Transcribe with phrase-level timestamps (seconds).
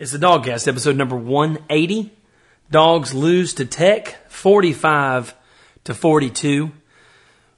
[0.00, 2.12] It's the DawgCast, episode number 180.
[2.70, 5.34] Dogs lose to Tech 45
[5.82, 6.70] to 42.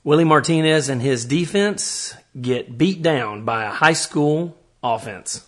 [0.04, 5.46] Willie Martinez and his defense get beat down by a high school offense.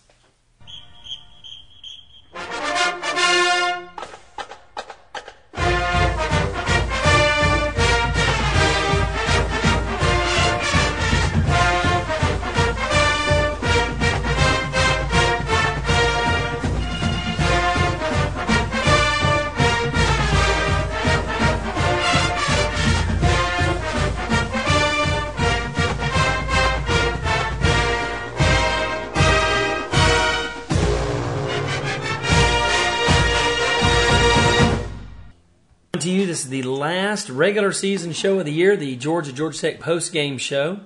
[37.42, 40.78] Regular season show of the year, the Georgia Georgia Tech post game show.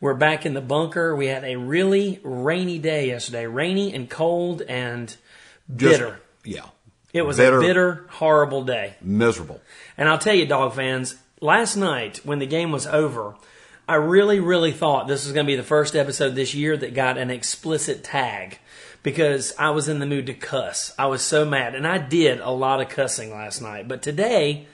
[0.00, 1.14] We're back in the bunker.
[1.14, 5.14] We had a really rainy day yesterday, rainy and cold and
[5.68, 6.18] bitter.
[6.46, 6.64] yeah.
[7.12, 7.58] it was bitter.
[7.58, 8.94] a bitter, horrible day.
[9.02, 9.60] Miserable.
[9.98, 13.34] And I'll tell you, dog fans, last night when the game was over,
[13.86, 16.94] I really, really thought this was going to be the first episode this year that
[16.94, 18.58] got an explicit tag
[19.02, 20.94] because I was in the mood to cuss.
[20.98, 23.88] I was so mad, and I did a lot of cussing last night.
[23.88, 24.68] But today,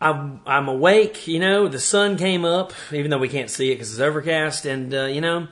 [0.00, 1.26] I'm, I'm awake.
[1.26, 4.64] You know, the sun came up, even though we can't see it because it's overcast.
[4.64, 5.48] And, uh, you know,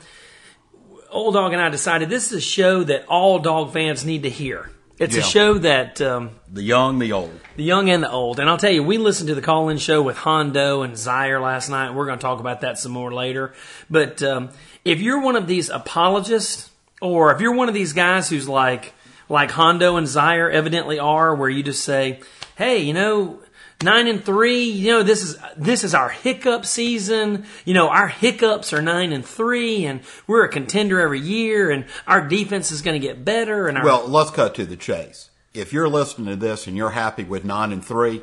[1.11, 4.31] Old Dog and I decided this is a show that all dog fans need to
[4.31, 4.71] hear.
[4.99, 6.01] It's a show that.
[6.01, 7.39] Um, The young, the old.
[7.57, 8.41] the young and the old.
[8.41, 11.39] And I'll tell you, we listened to the call in show with Hondo and Zaire
[11.39, 11.93] last night.
[11.93, 13.53] We're going to talk about that some more later.
[13.91, 14.51] But um,
[14.87, 16.71] if you're one of these apologists,
[17.03, 18.95] or if you're one of these guys who's like,
[19.29, 22.21] like Hondo and Zaire evidently are, where you just say,
[22.57, 23.41] hey, you know,
[23.83, 27.45] nine and three, you know, this is, this is our hiccup season.
[27.65, 31.87] You know, our hiccups are nine and three and we're a contender every year and
[32.07, 35.31] our defense is going to get better and our, Well, let's cut to the chase.
[35.55, 38.23] If you're listening to this and you're happy with nine and three,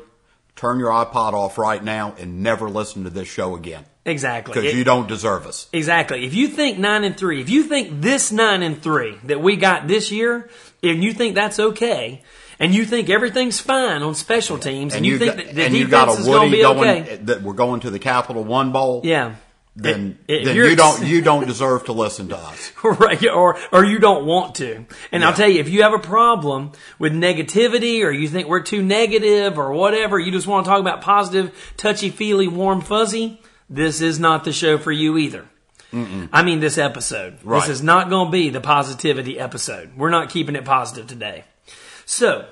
[0.56, 4.54] turn your iPod off right now and never listen to this show again exactly.
[4.54, 5.68] because you don't deserve us.
[5.72, 6.24] Exactly.
[6.24, 9.56] If you think nine and three, if you think this nine and three that we
[9.56, 10.48] got this year,
[10.82, 12.22] and you think that's okay,
[12.58, 15.76] and you think everything's fine on special teams, and, you, think got, that the and
[15.76, 17.90] you got a is going to Woody be going okay, eh, that we're going to
[17.90, 19.00] the Capital One Bowl.
[19.04, 19.34] yeah,
[19.76, 22.72] Then, If- if then you don't you don't deserve to listen to us.
[22.84, 24.86] right, or or you don't want to.
[25.10, 28.62] And I'll tell you, if you have a problem with negativity, or you think we're
[28.62, 33.40] too negative, or whatever, you just want to talk about positive, touchy feely, warm fuzzy.
[33.68, 35.46] This is not the show for you either.
[36.32, 37.38] I mean, this episode.
[37.44, 37.60] Right.
[37.60, 39.96] This is not going to be the positivity episode.
[39.96, 41.44] We're not keeping it positive today.
[42.04, 42.46] So,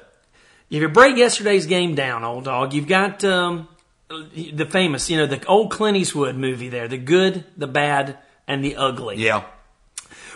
[0.71, 3.69] if you break yesterday's game down, old dog, you've got um,
[4.09, 8.65] the famous, you know, the old Clint Eastwood movie there, the good, the bad, and
[8.65, 9.17] the ugly.
[9.17, 9.45] Yeah.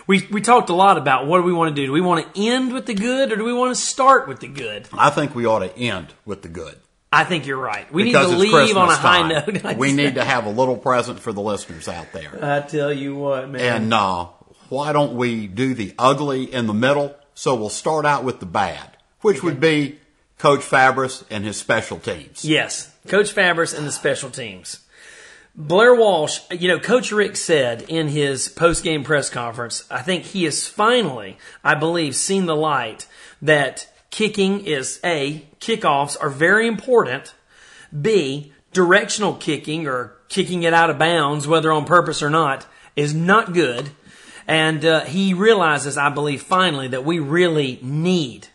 [0.05, 1.87] We we talked a lot about what do we want to do?
[1.87, 4.39] Do we want to end with the good or do we want to start with
[4.39, 4.87] the good?
[4.93, 6.77] I think we ought to end with the good.
[7.11, 7.91] I think you're right.
[7.91, 9.53] We because need to leave Christmas on a high time.
[9.63, 9.77] note.
[9.77, 12.37] we need to have a little present for the listeners out there.
[12.41, 13.61] I tell you what, man.
[13.83, 14.27] And uh,
[14.69, 17.15] why don't we do the ugly in the middle?
[17.33, 18.96] So we'll start out with the bad,
[19.27, 19.99] which would be
[20.37, 22.45] Coach Fabris and his special teams.
[22.45, 24.79] yes, Coach Fabris and the special teams.
[25.53, 30.23] Blair Walsh, you know, Coach Richt said in his post game press conference, I think
[30.23, 33.05] he has finally, I believe, seen the light
[33.41, 37.33] that kicking is A, kickoffs are very important.
[37.99, 42.65] B, directional kicking or kicking it out of bounds, whether on purpose or not,
[42.95, 43.89] is not good.
[44.47, 48.47] And uh, he realizes, I believe, finally, that we really need.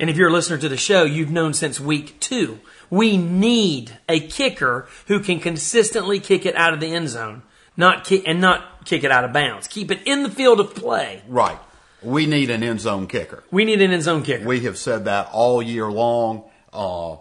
[0.00, 2.58] And if you're a listener to the show, you've known since week two.
[2.88, 7.42] We need a kicker who can consistently kick it out of the end zone,
[7.76, 9.68] not kick, and not kick it out of bounds.
[9.68, 11.22] Keep it in the field of play.
[11.28, 11.58] Right.
[12.02, 13.44] We need an end zone kicker.
[13.50, 14.46] We need an end zone kicker.
[14.46, 16.44] We have said that all year long.
[16.72, 17.16] Uh,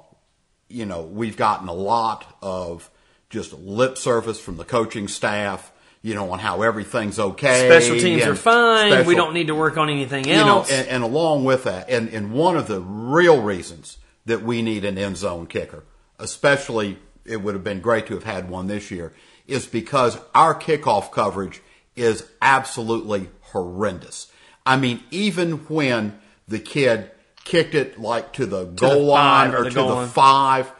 [0.69, 2.89] you know, we've gotten a lot of
[3.29, 7.67] just lip service from the coaching staff, you know, on how everything's okay.
[7.67, 9.05] Special teams are fine.
[9.05, 10.69] we don't need to work on anything else.
[10.69, 14.41] you know, and, and along with that, and, and one of the real reasons that
[14.41, 15.83] we need an end zone kicker,
[16.17, 19.13] especially it would have been great to have had one this year,
[19.47, 21.61] is because our kickoff coverage
[21.95, 24.31] is absolutely horrendous.
[24.65, 27.11] I mean, even when the kid
[27.43, 30.07] kicked it like to the goal line or or the to the line.
[30.07, 30.71] five,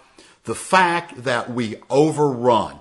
[0.43, 2.79] the fact that we overrun,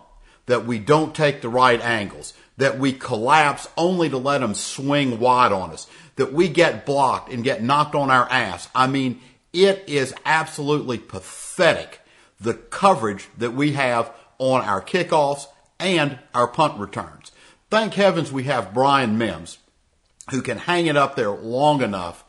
[0.49, 5.19] that we don't take the right angles, that we collapse only to let them swing
[5.19, 5.87] wide on us,
[6.17, 8.69] that we get blocked and get knocked on our ass.
[8.75, 9.21] I mean,
[9.53, 12.01] it is absolutely pathetic
[12.41, 15.47] the coverage that we have on our kickoffs
[15.79, 17.33] and our punt returns.
[17.71, 19.59] Thank heavens we have Brian Mimbs
[20.31, 22.25] who can hang it up there long enough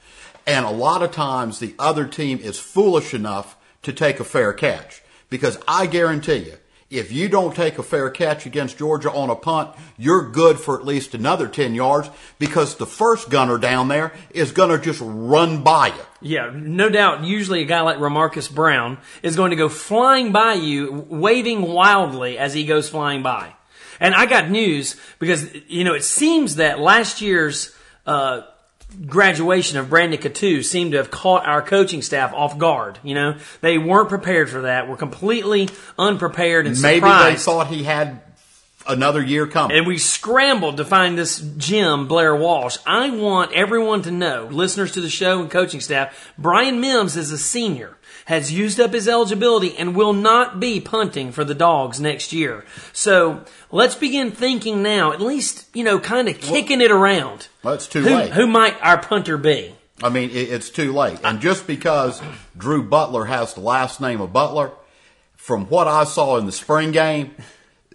[0.49, 4.51] And a lot of times the other team is foolish enough to take a fair
[4.51, 5.03] catch.
[5.29, 6.57] Because I guarantee you,
[6.89, 10.79] if you don't take a fair catch against Georgia on a punt, you're good for
[10.79, 12.09] at least another 10 yards
[12.39, 16.01] because the first gunner down there is going to just run by you.
[16.21, 17.23] Yeah, no doubt.
[17.23, 22.37] Usually a guy like Ramarcus Brown is going to go flying by you, waving wildly
[22.39, 23.53] as he goes flying by.
[23.99, 27.75] And I got news because, you know, it seems that last year's,
[28.05, 28.41] uh,
[29.05, 32.99] graduation of Brandon Coutu seemed to have caught our coaching staff off guard.
[33.03, 34.89] You know, they weren't prepared for that.
[34.89, 37.37] We're completely unprepared and Maybe surprised.
[37.37, 38.21] they thought he had
[38.87, 39.77] another year coming.
[39.77, 42.77] And we scrambled to find this Jim Blair Walsh.
[42.85, 47.31] I want everyone to know, listeners to the show and coaching staff, Brian Mimbs is
[47.31, 47.97] a senior,
[48.29, 52.63] has used up his eligibility, and will not be punting for the dogs next year.
[52.93, 57.47] So let's begin thinking now, at least, you know, kind of kicking it around.
[57.63, 58.31] Well, it's too Who, late.
[58.31, 59.73] who might our punter be?
[60.03, 61.17] I mean, it, it's too late.
[61.23, 62.21] And just because
[62.55, 64.73] Drew Butler has the last name of Butler,
[65.35, 67.33] from what I saw in the spring game,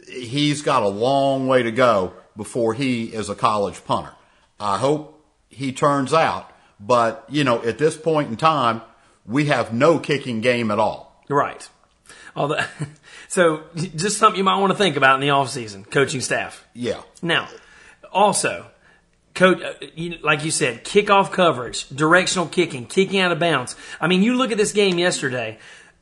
[0.09, 4.11] he's got a long way to go before he is a college punter.
[4.59, 6.51] I hope he turns out,
[6.81, 8.83] but you know, at this point in time,
[9.27, 11.23] we have no kicking game at all.
[11.29, 11.69] Right.
[12.37, 12.65] Although,
[13.29, 16.67] so just something you might want to think about in the offseason, coaching staff.
[16.75, 17.03] Yeah.
[17.23, 17.49] Now,
[18.13, 18.67] also,
[19.35, 19.73] coach, uh,
[20.23, 23.77] like you said, kickoff coverage, directional kicking, kicking out of bounds.
[24.01, 25.59] I mean, you look at this game yesterday.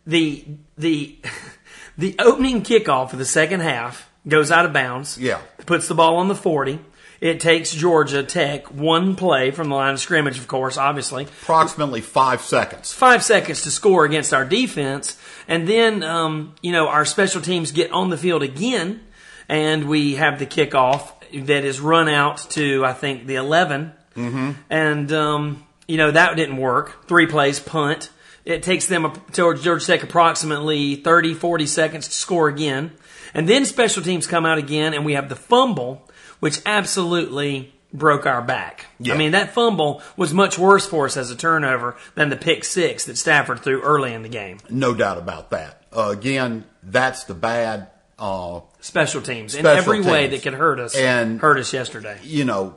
[0.07, 0.45] The
[0.77, 1.19] the
[1.99, 5.19] the opening kickoff for the second half goes out of bounds.
[5.19, 5.41] Yeah.
[5.67, 6.81] puts the ball on the forty.
[7.23, 12.01] It takes Georgia Tech one play from the line of scrimmage, of course, obviously Approximately
[12.01, 12.93] five seconds.
[12.93, 15.17] five seconds to score against our defense,
[15.47, 19.03] and then um, you know our special teams get on the field again,
[19.49, 21.13] and we have the kickoff
[21.47, 24.51] that is run out to I think the 11 mm-hmm.
[24.69, 27.07] and um, you know that didn't work.
[27.07, 28.11] Three plays punt.
[28.45, 32.91] It takes them towards Georgia Tech approximately 30, 40 seconds to score again,
[33.33, 36.09] and then special teams come out again, and we have the fumble,
[36.43, 38.87] which absolutely broke our back.
[38.99, 39.15] Yeah.
[39.15, 42.65] I mean, that fumble was much worse for us as a turnover than the pick
[42.65, 44.59] six that Stafford threw early in the game.
[44.69, 45.85] No doubt about that.
[45.97, 50.81] Uh, again, that's the bad, uh, Special teams in Special every way that could hurt
[50.81, 52.19] us And- hurt us yesterday.
[52.25, 52.75] you know,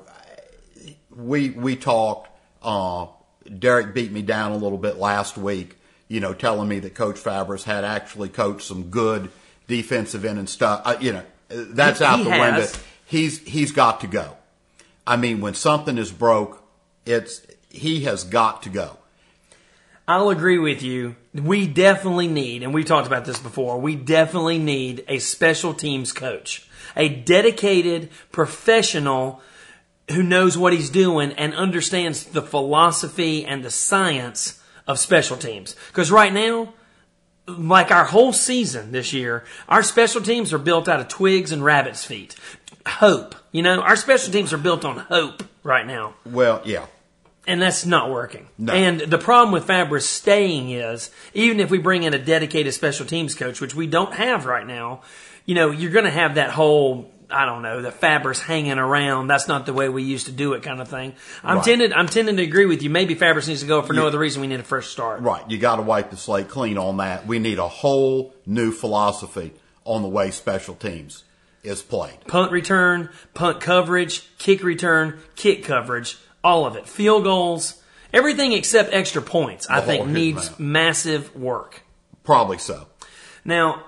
[1.16, 2.30] we we talked.
[2.62, 3.08] Uh,
[3.60, 5.78] Derek beat me down a little bit last week.
[6.08, 9.32] You know, telling me that Coach Fabris had actually coached some good
[9.68, 10.82] defensive end and stuff.
[10.86, 12.54] Uh, you know, that's He- out he the has.
[12.72, 12.80] window.
[13.06, 14.38] He's he's got to go.
[15.08, 16.64] I mean, when something is broke,
[17.06, 18.98] it's he has got to go.
[20.08, 21.16] I'll agree with you.
[21.34, 26.14] We definitely need, and we've talked about this before, we definitely need a special teams
[26.14, 26.68] coach.
[26.96, 29.42] A dedicated professional
[30.12, 35.76] who knows what he's doing and understands the philosophy and the science of special teams.
[35.88, 36.74] Because right now,
[37.48, 41.64] like our whole season this year, our special teams are built out of twigs and
[41.64, 42.36] rabbit's feet.
[42.88, 43.36] Hope.
[43.52, 46.14] You know, our special teams are built on hope right now.
[46.26, 46.86] Well, yeah,
[47.48, 48.48] And that's not working.
[48.58, 48.74] No.
[48.74, 53.06] And the problem with Fabris staying is, even if we bring in a dedicated special
[53.06, 55.02] teams coach, which we don't have right now,
[55.46, 59.28] you know, you're going to have that whole, I don't know, the Fabris hanging around.
[59.28, 61.14] That's not the way we used to do it kind of thing.
[61.44, 61.66] I'm Right.
[61.66, 62.90] tended, I'm tending to agree with you.
[62.90, 64.08] Maybe Fabris needs to go for no Yeah.
[64.08, 65.22] other reason we need a fresh start.
[65.22, 65.44] right.
[65.50, 67.26] You got to wipe the slate clean on that.
[67.28, 69.54] We need a whole new philosophy
[69.86, 71.24] on the way special teams
[71.66, 72.26] is played.
[72.28, 76.88] Punt return, punt coverage, kick return, kick coverage, all of it.
[76.88, 77.82] Field goals,
[78.14, 81.82] everything except extra points, I think needs massive work.
[82.24, 82.88] Probably so.
[83.44, 83.84] Now,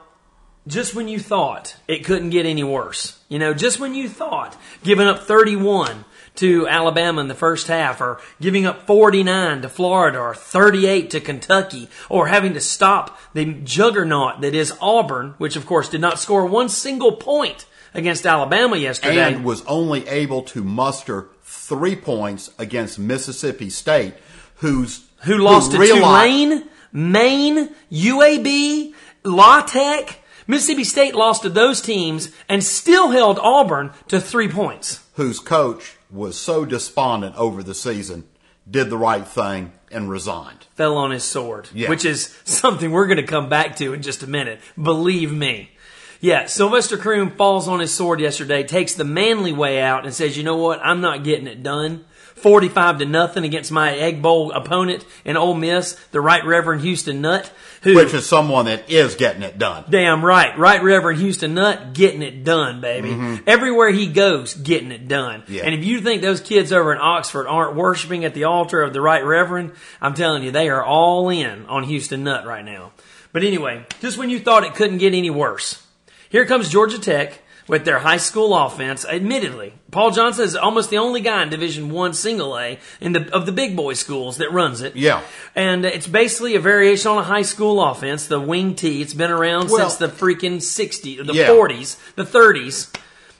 [0.67, 4.55] just when you thought it couldn't get any worse, you know, just when you thought
[4.83, 6.03] giving up 31
[6.35, 11.19] to Alabama in the first half, or giving up 49 to Florida, or 38 to
[11.19, 16.19] Kentucky, or having to stop the juggernaut that is Auburn, which of course did not
[16.19, 19.33] score one single point against Alabama yesterday.
[19.33, 24.13] and was only able to muster three points against Mississippi State,
[24.57, 30.19] who's who lost to realized- Tulane, Maine, UAB, La Tech.
[30.49, 35.01] Mississippi State lost to those teams and still held Auburn to three points.
[35.15, 38.23] whose coach was so despondent over the season,
[38.69, 40.67] did the right thing and resigned.
[40.75, 41.89] Fell on his sword, Yeah.
[41.89, 44.59] which is something we're going to come back to in just a minute.
[44.81, 45.71] Believe me.
[46.19, 50.37] Yeah, Sylvester Croom falls on his sword yesterday, takes the manly way out, and says,
[50.37, 50.79] "You know what?
[50.83, 52.05] I'm not getting it done.
[52.37, 57.19] 45 to nothing against my Egg Bowl opponent in Ole Miss, the Right Reverend Houston
[57.19, 59.85] Nutt, who Which is someone that is getting it done.
[59.89, 60.57] Damn right.
[60.57, 63.41] Right Reverend Houston Nutt getting it done, baby.
[63.47, 65.41] Everywhere he goes, getting it done.
[65.41, 65.53] Mm-hmm.
[65.53, 65.63] Yeah.
[65.65, 68.93] And if you think those kids over in Oxford aren't worshiping at the altar of
[68.93, 72.91] the Right Reverend, I'm telling you, they are all in on Houston Nutt right now.
[73.33, 75.86] But anyway, just when you thought it couldn't get any worse,
[76.29, 79.05] here comes Georgia Tech with their high school offense.
[79.05, 83.29] Admittedly, Paul Johnson is almost the only guy in Division One Single A in the
[83.35, 84.95] of the big boy schools that runs it.
[84.95, 85.21] Yeah.
[85.55, 89.01] and it's basically a variation on a high school offense, the wing T.
[89.01, 91.47] It's been around Well- since the freaking '60s, the Yeah.
[91.49, 92.87] '40s, the '30s.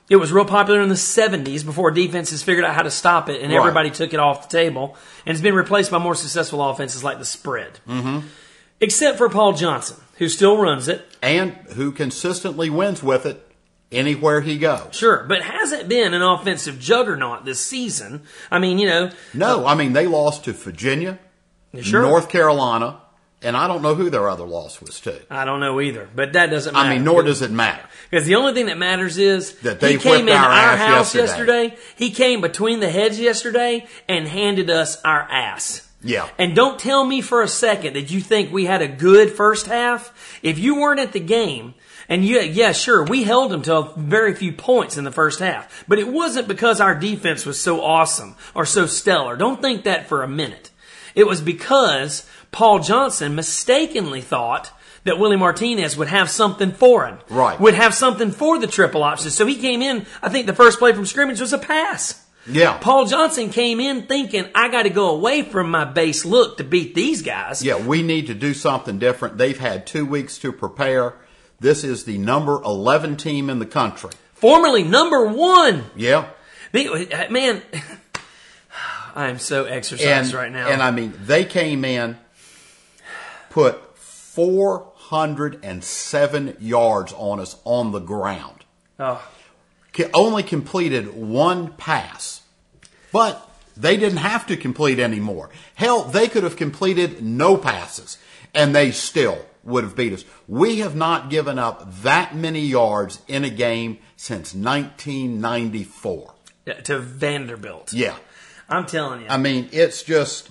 [0.10, 3.42] It was real popular in the 70s before defenses figured out how to stop it
[3.42, 3.60] and Right.
[3.60, 4.96] everybody took it off the table.
[5.26, 7.80] And it's been replaced by more successful offenses like the spread.
[7.90, 8.20] Mm-hmm.
[8.80, 11.06] Except for Paul Johnson, who still runs it.
[11.22, 13.44] And who consistently wins with it
[13.92, 14.90] anywhere he goes.
[14.92, 18.24] Sure, but hasn't been an offensive juggernaut this season.
[18.52, 21.20] I mean, you know, No, I mean, they lost to Virginia,
[21.82, 22.02] sure.
[22.02, 23.00] North Carolina,
[23.42, 25.22] and I don't know who their other loss was to.
[25.32, 26.90] I don't know either, but that doesn't matter.
[26.90, 27.84] I mean, nor does it matter.
[28.10, 30.52] Because the only thing that matters is That they he came whipped in our our,
[30.52, 31.64] ass house yesterday.
[31.64, 31.82] yesterday.
[31.98, 35.87] He came between the heads yesterday and handed us our ass.
[36.08, 36.30] Yeah.
[36.38, 39.68] And don't tell me for a second that you think we had a good first
[39.68, 40.40] half.
[40.42, 41.74] If you weren't at the game,
[42.10, 45.84] and you, yeah, sure, we held them to very few points in the first half,
[45.88, 49.36] but it wasn't because our defense was so awesome or so stellar.
[49.36, 50.72] Don't think that for a minute.
[51.16, 54.72] It was because Paul Johnson mistakenly thought
[55.04, 57.20] that Willie Martinez would have something for him.
[57.30, 57.60] Right.
[57.60, 59.32] Would have something for the triple option.
[59.32, 62.26] So he came in, I think the first play from scrimmage was a pass.
[62.50, 62.78] Yeah.
[62.78, 66.64] Paul Johnson came in thinking, I got to go away from my base look to
[66.64, 67.62] beat these guys.
[67.64, 69.38] Yeah, we need to do something different.
[69.38, 71.16] They've had two weeks to prepare.
[71.60, 74.12] This is the number 11 team in the country.
[74.34, 75.86] Formerly number one.
[75.96, 76.30] Yeah.
[76.74, 77.62] Man,
[79.16, 80.70] I am so exercised And, right now.
[80.70, 82.18] and I mean, they came in,
[83.50, 88.66] put 407 yards on us on the ground.
[89.00, 89.28] oh,
[90.14, 92.42] Only completed one pass.
[93.12, 95.50] But they didn't have to complete any more.
[95.76, 98.18] Hell, they could have completed no passes,
[98.54, 100.24] and they still would have beat us.
[100.48, 106.34] We have not given up that many yards in a game since 1994.
[106.84, 107.94] to Vanderbilt.
[107.94, 108.16] Yeah.
[108.70, 109.28] I'm telling you.
[109.30, 110.50] I mean, it's just,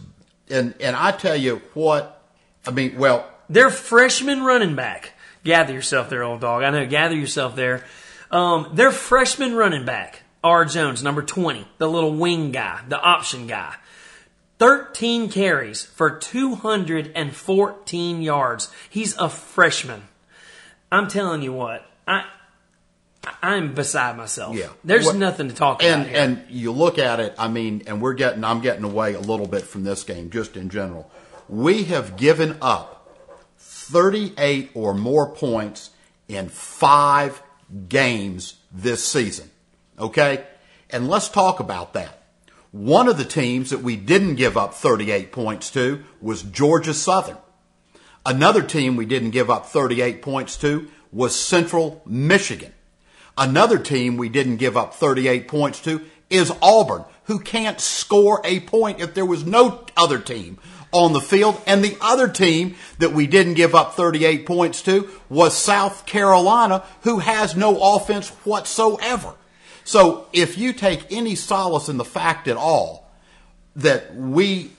[0.49, 2.23] and, and I tell you what,
[2.67, 5.13] I mean, well, Their freshman running back.
[5.45, 6.63] Gather yourself there, old dog.
[6.63, 6.87] I know.
[6.87, 7.85] Gather yourself there.
[8.31, 10.65] Um, their freshman running back, R.
[10.65, 13.75] Jones, number 20, the little wing guy, the option guy.
[14.59, 18.71] 13 carries for 214 yards.
[18.89, 20.05] He's a freshman.
[20.91, 22.25] I'm telling you what, I,
[23.43, 24.57] I'm beside myself.
[24.57, 24.69] Yeah.
[24.85, 26.23] There's What- nothing to talk and about here.
[26.23, 29.47] and you look at it i mean and we're getting i'm getting away a little
[29.49, 31.11] bit from this game just in general
[31.49, 33.11] we have given up
[33.59, 35.91] 38 or more points
[36.29, 37.43] in five
[37.89, 39.51] games this season
[39.99, 40.47] okay?
[40.91, 42.23] And let's talk about that.
[42.71, 47.39] One of the teams that we didn't give up 38 points to was georgia southern.
[48.25, 52.73] Another team we didn't give up 38 points to was Central Michigan.
[53.39, 58.61] Another team we didn't give up 38 points to is Auburn, who can't score a
[58.61, 60.59] point if there was no other team
[60.97, 61.61] on the field.
[61.67, 66.85] And the other team that we didn't give up 38 points to was South Carolina,
[67.03, 69.35] who has no offense whatsoever.
[69.85, 73.09] So if you take any solace in the fact at all
[73.77, 74.71] that we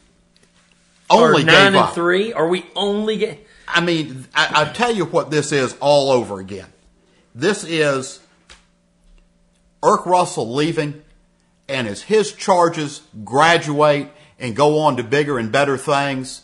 [1.10, 1.94] only nine gave and up.
[1.94, 3.46] three, or we only get.
[3.68, 6.68] I mean, I, I tell you what this is all over again.
[7.36, 8.20] This is
[9.84, 11.02] Erk Russell leaving,
[11.70, 16.42] and as his charges graduate and go on to bigger and better things,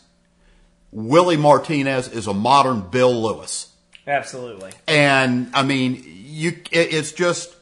[0.92, 3.72] Willie Martinez is a modern Bill Lewis.
[4.08, 4.72] Absolutely.
[4.88, 7.56] And I mean, you, it, it's just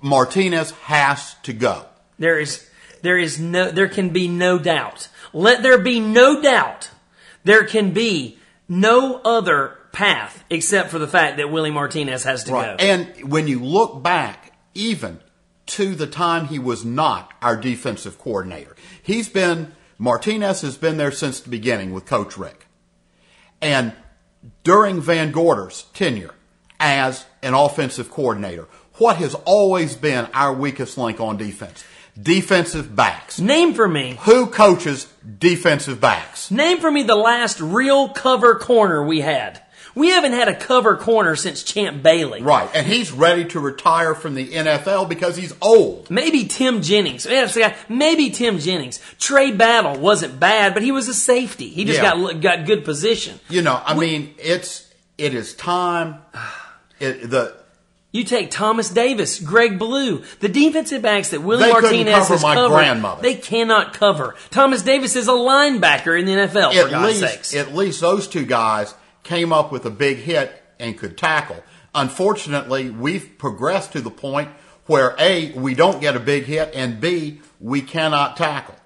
[0.00, 1.84] Martinez has to go.
[2.18, 2.68] There is,
[3.02, 5.08] there is no, there can be no doubt.
[5.32, 6.90] Let there be no doubt.
[7.44, 12.52] There can be no other path except for the fact that Willie Martinez has to
[12.52, 12.78] Right.
[12.78, 12.84] go.
[12.84, 15.20] And when you look back, even
[15.66, 21.12] to the time he was not our defensive coordinator, he's been, Martinez has been there
[21.12, 22.64] since the beginning with Coach Richt.
[23.60, 23.92] And
[24.64, 26.34] during Van Gorder's tenure
[26.78, 31.84] as an offensive coordinator, what has always been our weakest link on defense?
[32.20, 33.38] Defensive backs.
[33.38, 35.06] Name for me, Who coaches
[35.38, 36.50] defensive backs?
[36.50, 39.62] name for me the last real cover corner we had.
[39.96, 42.42] We haven't had a cover corner since Champ Bailey.
[42.42, 42.68] Right.
[42.74, 46.08] And he's ready to retire from the NFL because he's old.
[46.10, 47.26] Maybe Tim Jennings.
[47.88, 49.00] Maybe Tim Jennings.
[49.18, 51.70] Tra Battle wasn't bad, but he was a safety.
[51.70, 52.12] He just Yeah.
[52.14, 53.40] got got good position.
[53.48, 54.86] You know, I mean, it's
[55.18, 56.18] it is time.
[56.98, 57.54] It, the
[58.12, 62.42] You take Thomas Davis, Greg Blue, the defensive backs that Willie They Martinez cover has
[62.42, 62.74] my covered.
[62.74, 63.20] grandmother.
[63.22, 64.34] They cannot cover.
[64.50, 66.72] Thomas Davis is a linebacker in the NFL.
[66.72, 67.54] for at God's least sakes.
[67.54, 68.94] at least those two guys
[69.26, 71.62] came up with a big hit and could tackle.
[71.94, 74.48] Unfortunately, we've progressed to the point
[74.86, 78.76] where A, we don't get a big hit, and B, we cannot tackle.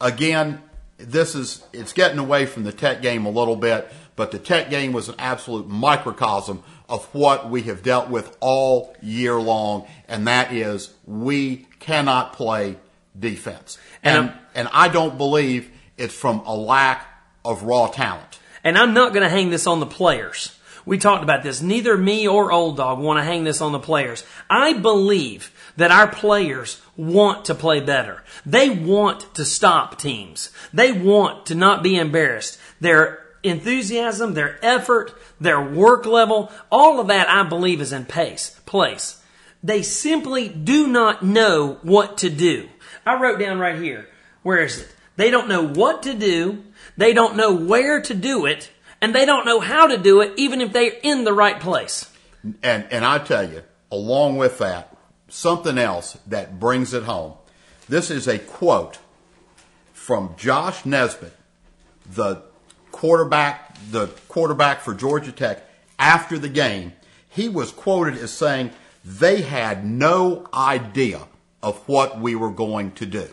[0.00, 0.62] Again,
[0.98, 4.70] this is it's getting away from the tech game a little bit, but the tech
[4.70, 10.26] game was an absolute microcosm of what we have dealt with all year long, and
[10.26, 12.76] that is we cannot play
[13.18, 13.78] defense.
[14.02, 17.06] And And and I don't believe it's from a lack
[17.44, 18.37] of raw talent.
[18.68, 20.54] And I'm not going to hang this on the players.
[20.84, 21.62] We talked about this.
[21.62, 24.24] Neither me or Old Dog want to hang this on the players.
[24.50, 28.22] I believe that our players want to play better.
[28.44, 30.50] They want to stop teams.
[30.74, 32.58] They want to not be embarrassed.
[32.78, 38.50] Their enthusiasm, their effort, their work level, all of that I believe is in pace,
[38.66, 39.18] place.
[39.62, 42.68] They simply do not know what to do.
[43.06, 44.10] I wrote down right here.
[44.42, 44.94] Where is it?
[45.18, 46.62] They don't know what to do.
[46.96, 48.70] They don't know where to do it.
[49.00, 52.08] And they don't know how to do it, even if they're in the right place.
[52.62, 54.96] And and I tell you, along with that,
[55.28, 57.34] something else that brings it home.
[57.88, 58.98] This is a quote
[59.92, 61.34] from Josh Nesbitt,
[62.14, 62.42] the
[62.92, 65.64] quarterback, the quarterback for Georgia Tech
[65.98, 66.92] after the game.
[67.28, 68.70] He was quoted as saying
[69.04, 71.26] they had no idea
[71.60, 73.28] of what we were going to do.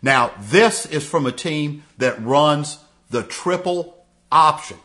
[0.00, 2.78] Now, this is from a team that runs
[3.10, 4.78] the triple option.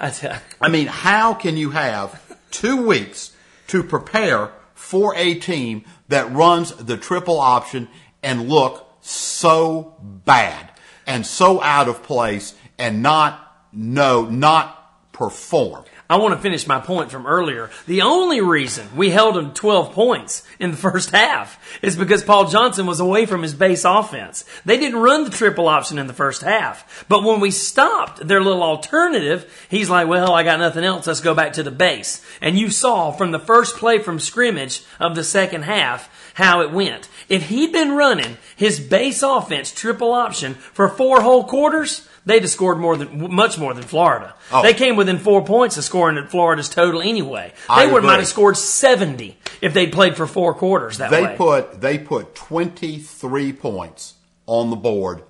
[0.00, 3.32] I mean, how can you have two weeks
[3.68, 7.88] to prepare for a team that runs the triple option
[8.22, 10.70] and look so bad
[11.06, 15.84] and so out of place and not know, not perform?
[16.10, 17.68] I want to finish my point from earlier.
[17.86, 22.48] The only reason we held them 12 points in the first half is because Paul
[22.48, 24.46] Johnson was away from his base offense.
[24.64, 27.04] They didn't run the triple option in the first half.
[27.08, 31.06] But when we stopped their little alternative, he's like, well, I got nothing else.
[31.06, 32.24] Let's go back to the base.
[32.40, 36.70] And you saw from the first play from scrimmage of the second half how it
[36.70, 37.08] went.
[37.28, 42.50] If he'd been running his base offense triple option for four whole quarters, they'd have
[42.50, 44.34] scored more than much more than Florida.
[44.52, 44.62] Oh.
[44.62, 47.52] They came within four points of scoring at Florida's total anyway.
[47.68, 51.22] I They would might have scored seventy if they'd played for four quarters that They
[51.22, 51.36] way.
[51.36, 54.14] put they put 23 points
[54.46, 55.22] on the board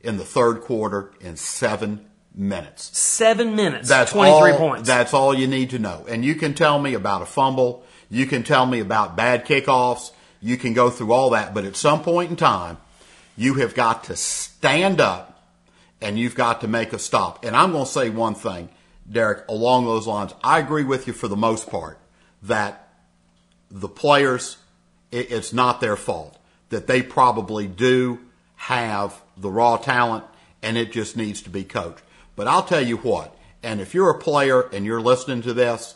[0.00, 2.96] in the third quarter in 7 minutes.
[2.96, 4.86] Seven minutes, That's twenty-three points.
[4.86, 6.04] That's all you need to know.
[6.08, 7.84] And you can tell me about a fumble.
[8.10, 10.10] You can tell me about bad kickoffs.
[10.40, 11.54] You can go through all that.
[11.54, 12.76] But at some point in time,
[13.36, 15.35] you have got to stand up
[16.00, 17.44] and you've got to make a stop.
[17.44, 18.68] And I'm going to say one thing,
[19.10, 20.32] Derek, along those lines.
[20.42, 21.98] I agree with you for the most part
[22.42, 22.88] that
[23.70, 24.58] the players,
[25.10, 26.38] it, it's not their fault.
[26.70, 28.18] That they probably do
[28.56, 30.24] have the raw talent
[30.62, 32.02] and it just needs to be coached.
[32.34, 35.94] But I'll tell you what, and if you're a player and you're listening to this,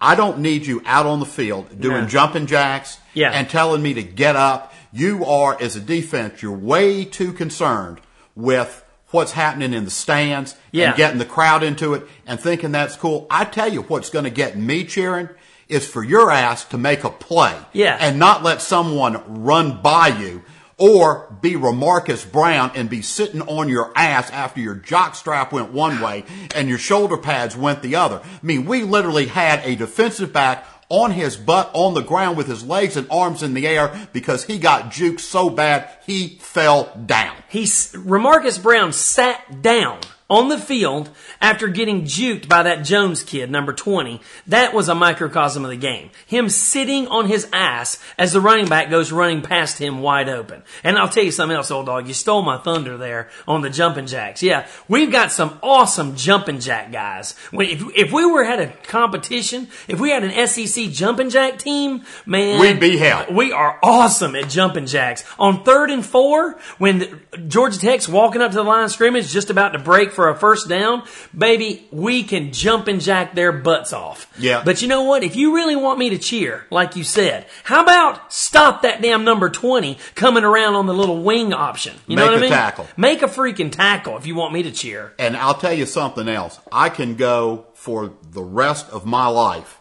[0.00, 2.06] I don't need you out on the field doing No.
[2.08, 3.30] jumping jacks Yeah.
[3.30, 4.72] and telling me to get up.
[4.92, 8.00] You are, as a defense, you're way too concerned
[8.34, 8.81] with
[9.12, 10.88] what's happening in the stands Yeah.
[10.88, 13.26] and getting the crowd into it and thinking that's cool.
[13.30, 15.28] I tell you what's going to get me cheering
[15.68, 17.96] is for your ass to make a play Yeah.
[18.00, 20.42] and not let someone run by you
[20.78, 25.70] or be Ramarcus Brown and be sitting on your ass after your jock strap went
[25.72, 26.24] one way
[26.56, 28.20] and your shoulder pads went the other.
[28.24, 32.46] I mean, we literally had a defensive back on his butt on the ground with
[32.46, 36.92] his legs and arms in the air because he got juked so bad he fell
[37.06, 37.34] down.
[37.48, 40.00] He's Ramarcus Brown sat down
[40.32, 44.20] on the field after getting juked by that Jones kid, number 20.
[44.46, 46.08] That was a microcosm of the game.
[46.26, 50.62] Him sitting on his ass as the running back goes running past him wide open.
[50.82, 52.08] And I'll tell you something else, old dog.
[52.08, 54.42] You stole my thunder there on the jumping jacks.
[54.42, 57.34] Yeah, we've got some awesome jumping jack guys.
[57.52, 62.04] If, if we were at a competition, if we had an SEC jumping jack team,
[62.24, 63.26] man, We'd be hell.
[63.30, 65.24] we are awesome at jumping jacks.
[65.38, 67.18] On third and four, when the-
[67.48, 70.28] Georgia Tech's walking up to the line of scrimmage, just about to break for for
[70.28, 71.02] a first down,
[71.36, 74.32] baby, we can jump and jack their butts off.
[74.38, 74.62] Yeah.
[74.64, 75.24] But you know what?
[75.24, 79.24] If you really want me to cheer, like you said, how about stop that damn
[79.24, 81.96] number 20 coming around on the little wing option?
[82.06, 82.50] You know Make what I a mean?
[82.52, 82.88] tackle.
[82.96, 85.12] Make a freaking tackle if you want me to cheer.
[85.18, 86.60] And I'll tell you something else.
[86.70, 89.80] I can go for the rest of my life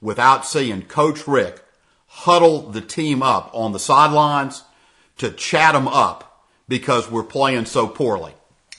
[0.00, 1.60] without seeing Coach Richt
[2.06, 4.62] huddle the team up on the sidelines
[5.18, 8.32] to chat them up because we're playing so poorly.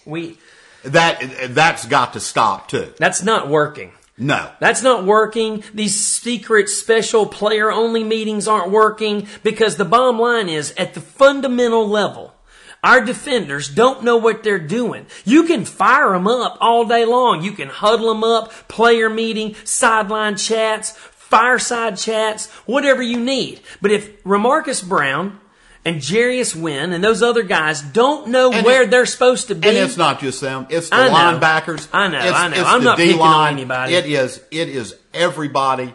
[0.06, 0.38] We,
[0.84, 2.94] That that's got to stop too.
[2.98, 3.92] that's not working.
[4.18, 4.52] No.
[4.60, 5.64] That's not working.
[5.74, 11.02] These secret special player only meetings aren't working because the bottom line is at the
[11.02, 12.36] fundamental level,
[12.84, 15.08] our defenders don't know what they're doing.
[15.26, 17.42] You can fire them up all day long.
[17.44, 23.62] You can huddle them up, player meeting, sideline chats, fireside chats, whatever you need.
[23.82, 25.40] But if Ramarcus Brown
[25.84, 29.56] and Jarius Wynn and those other guys don't know And where it- they're supposed to
[29.56, 31.40] be, And it's not just them; it's the I know.
[31.40, 31.88] linebackers.
[31.94, 32.56] I know, It's, I know.
[32.58, 33.96] it's I'm not picking on anybody.
[33.96, 34.42] It is.
[34.52, 35.94] It is everybody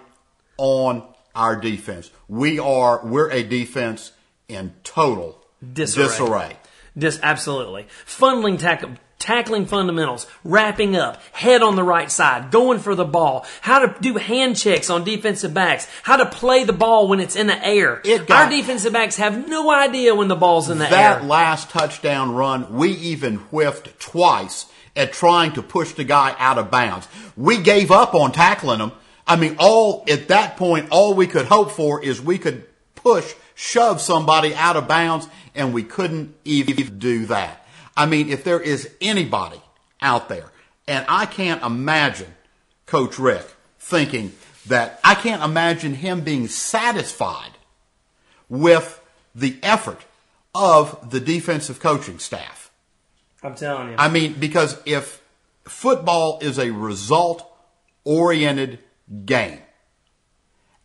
[0.56, 1.02] on
[1.34, 2.10] our defense.
[2.28, 3.00] We are.
[3.04, 4.12] We're a defense
[4.48, 5.38] in total
[5.72, 6.06] Disarray.
[6.08, 6.56] disarray.
[6.98, 7.86] Just absolutely.
[8.06, 13.46] Funneling tackle, tackling fundamentals, wrapping up, head on the right side, going for the ball,
[13.60, 17.36] how to do hand checks on defensive backs, how to play the ball when it's
[17.36, 18.00] in the air.
[18.04, 21.20] It Our defensive backs have no idea when the ball's in the That air.
[21.20, 26.58] That last touchdown run, we even whiffed twice at trying to push the guy out
[26.58, 27.08] of bounds.
[27.36, 28.92] We gave up on tackling him.
[29.26, 33.34] I mean, all at that point, all we could hope for is we could push,
[33.54, 37.65] shove somebody out of bounds, and we couldn't even do that.
[37.96, 39.60] I mean, if there is anybody
[40.00, 40.50] out there,
[40.86, 42.34] and I can't imagine
[42.86, 44.32] Coach Richt thinking
[44.66, 47.52] that, I can't imagine him being satisfied
[48.48, 49.00] with
[49.34, 50.00] the effort
[50.54, 52.70] of the defensive coaching staff.
[53.42, 53.96] I'm telling you.
[53.98, 55.22] I mean, because if
[55.64, 57.48] football is a result
[58.04, 58.78] oriented
[59.24, 59.60] game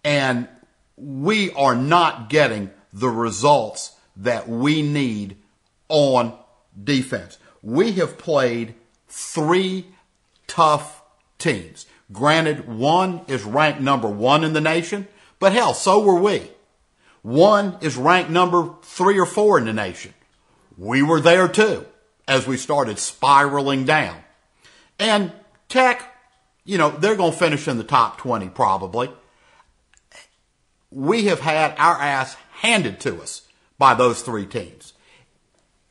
[0.04, 0.47] and
[0.97, 5.38] we are not getting the results that we need
[5.88, 6.38] on
[6.82, 8.76] defense, we have played
[9.08, 9.88] three
[10.48, 11.02] tough
[11.38, 11.86] teams.
[12.12, 15.08] Granted, one is ranked number one in the nation,
[15.40, 16.50] but hell, so were we.
[17.22, 20.14] One is ranked number three or four in the nation.
[20.78, 21.86] We were there too
[22.28, 24.18] as we started spiraling down.
[25.00, 25.32] And
[25.70, 26.04] Tech,
[26.66, 29.10] you know, they're going to finish in the top 20 probably.
[30.90, 34.90] We have had our ass handed to us by those three teams.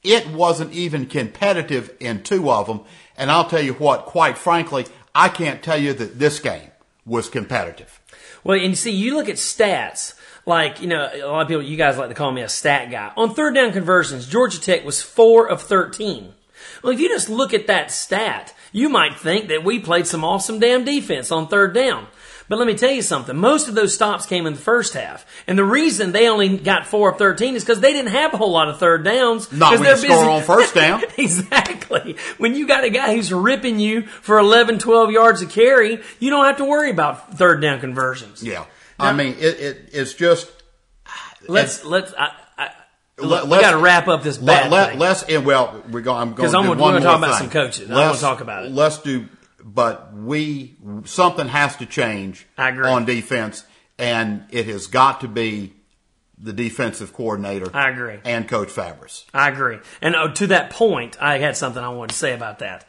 [0.02, 2.80] It wasn't even competitive in two of them.
[3.16, 6.70] And I'll tell you what, quite frankly, I can't tell you that this game
[7.04, 8.00] was competitive.
[8.42, 10.14] Well, and you see, you look at stats,
[10.46, 12.90] like, you know, a lot of people, you guys like to call me a stat
[12.90, 13.12] guy.
[13.16, 16.32] On third down conversions, Georgia Tech was 4 of 13.
[16.82, 20.24] Well, if you just look at that stat, you might think that we played some
[20.24, 22.06] awesome damn defense on third down.
[22.50, 23.36] But let me tell you something.
[23.36, 25.24] Most of those stops came in the first half.
[25.46, 28.36] And the reason they only got 4 of 13 is because they didn't have a
[28.38, 29.52] whole lot of third downs.
[29.52, 31.02] Not when they're you score busy- on first down.
[31.16, 32.16] exactly.
[32.38, 36.30] When you got a guy who's ripping you for 11, 12 yards of carry, you
[36.30, 38.42] don't have to worry about third down conversions.
[38.42, 38.64] Yeah.
[38.98, 40.50] I mean, it, it, it's just,
[41.46, 42.12] Let's let's.
[42.18, 42.32] I,
[43.18, 44.98] Let- we got to wrap up this bad let, let, thing.
[44.98, 47.48] let's, and well, we're going, I'm going 'Cause to I'm gonna more talk about thing.
[47.48, 47.90] some coaches.
[47.90, 48.72] I wanna talk about it.
[48.72, 49.26] Let's do,
[49.74, 53.64] but we, something has to change on defense,
[53.98, 55.74] and it has got to be
[56.38, 57.70] the defensive coordinator.
[57.74, 58.18] I agree.
[58.24, 59.24] And Coach Fabris.
[59.34, 59.78] I agree.
[60.00, 62.86] And uh, to that point, I had something I wanted to say about that.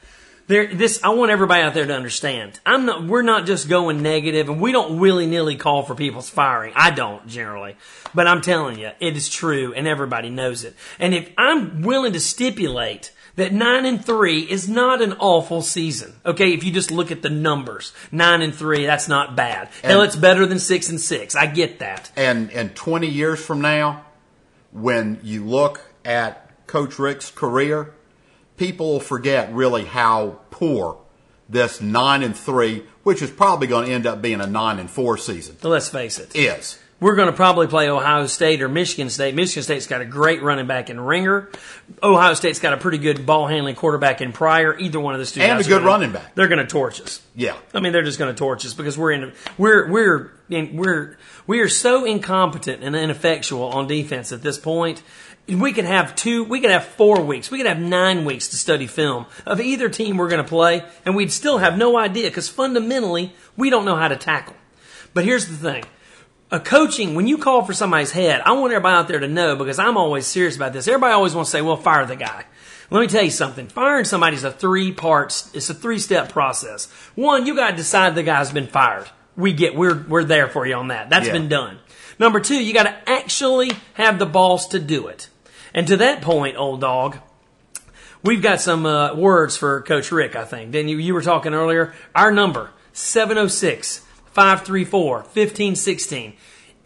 [0.48, 2.60] There, this I want everybody out there to understand.
[2.66, 3.06] I'm not.
[3.06, 6.74] We're not just going negative, and we don't willy nilly call for people's firing.
[6.76, 7.78] I don't generally,
[8.14, 10.76] but I'm telling you, it is true, and everybody knows it.
[11.00, 16.14] And if I'm willing to stipulate that nine and three is not an awful season,
[16.26, 16.54] okay?
[16.54, 19.70] If you just look at the numbers, nine and three, that's not bad.
[19.84, 21.36] Hell, And- it's better than six and six.
[21.36, 22.12] I get that.
[22.16, 24.06] And, and 20 years from now,
[24.72, 27.94] when you look at Coach Richt's career,
[28.58, 30.98] people will forget really how poor
[31.50, 34.90] this 9 and 3, which is probably going to end up being a 9 and
[34.90, 36.34] 4 season, let's face it.
[36.36, 36.80] is.
[37.02, 39.34] We're going to probably play Ohio State or Michigan State.
[39.34, 41.50] Michigan State's got a great running back in Ringer.
[42.04, 44.78] Ohio State's got a pretty good ball handling quarterback in Pryor.
[44.78, 46.36] Either one of those two And a good gonna- running back.
[46.36, 47.20] They're going to torch us.
[47.36, 47.56] Yeah.
[47.74, 49.34] I mean, they're just going to torch us because we're in.
[49.58, 55.02] We're we're in, we're we are so incompetent and ineffectual on defense at this point.
[55.48, 56.44] We could have two.
[56.44, 57.50] We could have four weeks.
[57.50, 60.84] We could have nine weeks to study film of either team we're going to play,
[61.04, 64.56] and we'd still have no idea because fundamentally we don't know how to tackle.
[65.16, 65.84] But here's the thing.
[66.52, 69.56] A coaching, when you call for somebody's head, I want everybody out there to know
[69.56, 70.88] because I'm always serious about this.
[70.88, 72.46] Everybody always wants to say, well, fire the guy.
[72.90, 73.68] Let me tell you something.
[73.68, 76.92] Firing somebody is a three parts, it's a three step process.
[77.16, 79.10] One, you got to decide the guy's been fired.
[79.38, 81.10] We get, we're, we're there for you on that.
[81.10, 81.34] That's Yeah.
[81.34, 81.80] been done.
[82.20, 85.30] Number two, you got to actually have the balls to do it.
[85.74, 87.18] And to that point, old dog,
[88.24, 90.74] We've got some uh, words for Coach Richt, I think.
[90.74, 91.96] Then you, you were talking earlier.
[92.14, 94.02] Our number, 706
[94.34, 96.34] 534 1516.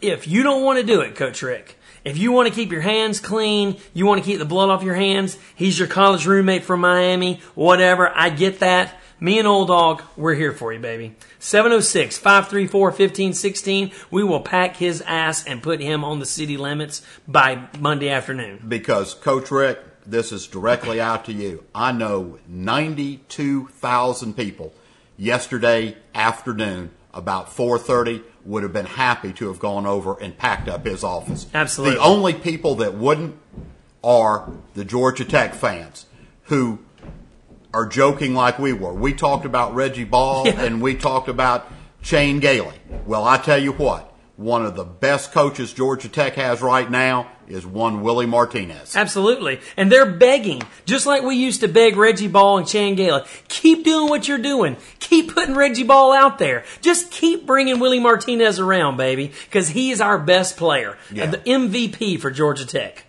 [0.00, 2.82] If you don't want to do it, Coach Richt, if you want to keep your
[2.82, 6.64] hands clean, you want to keep the blood off your hands, he's your college roommate
[6.64, 8.94] from Miami, whatever, I get that.
[9.18, 11.16] Me and Old Dog, we're here for you, baby.
[11.38, 13.90] 706 534 1516.
[14.10, 18.62] We will pack his ass and put him on the city limits by Monday afternoon.
[18.68, 21.64] because Coach Richt, this is directly out to you.
[21.74, 24.74] I know 92,000 people
[25.16, 30.84] yesterday afternoon about 4:30 would have been happy to have gone over and packed up
[30.86, 31.46] his office.
[31.52, 31.96] Absolutely.
[31.96, 33.34] The only people that wouldn't
[34.04, 36.06] are the Georgia Tech fans
[36.44, 36.78] who
[37.74, 38.92] are joking like we were.
[38.94, 40.62] We talked about Reggie Ball Yeah.
[40.62, 41.66] and we talked about
[42.02, 42.76] Chan Gailey.
[43.04, 47.30] Well, I tell you what, one of the best coaches Georgia Tech has right now
[47.48, 48.94] is one Willie Martinez.
[48.94, 49.60] Absolutely.
[49.76, 53.22] And they're begging, just like we used to beg Reggie Ball and Chan Gailey.
[53.48, 54.76] Keep doing what you're doing.
[55.00, 56.64] Keep putting Reggie Ball out there.
[56.82, 60.98] Just keep bringing Willie Martinez around, baby, because he is our best player.
[61.10, 61.26] Yeah.
[61.26, 63.05] The MVP for Georgia Tech.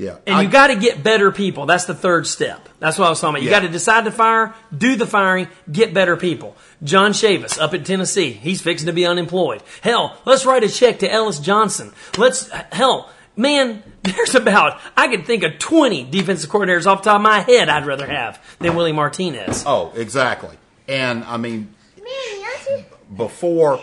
[0.00, 0.16] Yeah.
[0.26, 1.66] And I- you got to get better people.
[1.66, 2.68] That's the third step.
[2.78, 3.42] That's what I was talking about.
[3.42, 3.60] You Yeah.
[3.60, 6.56] got to decide to fire, do the firing, get better people.
[6.82, 9.62] John Chavis up at Tennessee, he's fixing to be unemployed.
[9.82, 11.92] Hell, let's write a check to Ellis Johnson.
[12.16, 13.82] Let's hell, man.
[14.02, 17.68] There's about I could think of 20 defensive coordinators off the top of my head
[17.68, 19.62] I'd rather have than Willie Martinez.
[19.66, 20.56] Oh, exactly.
[20.88, 23.80] And I mean, Manny, before,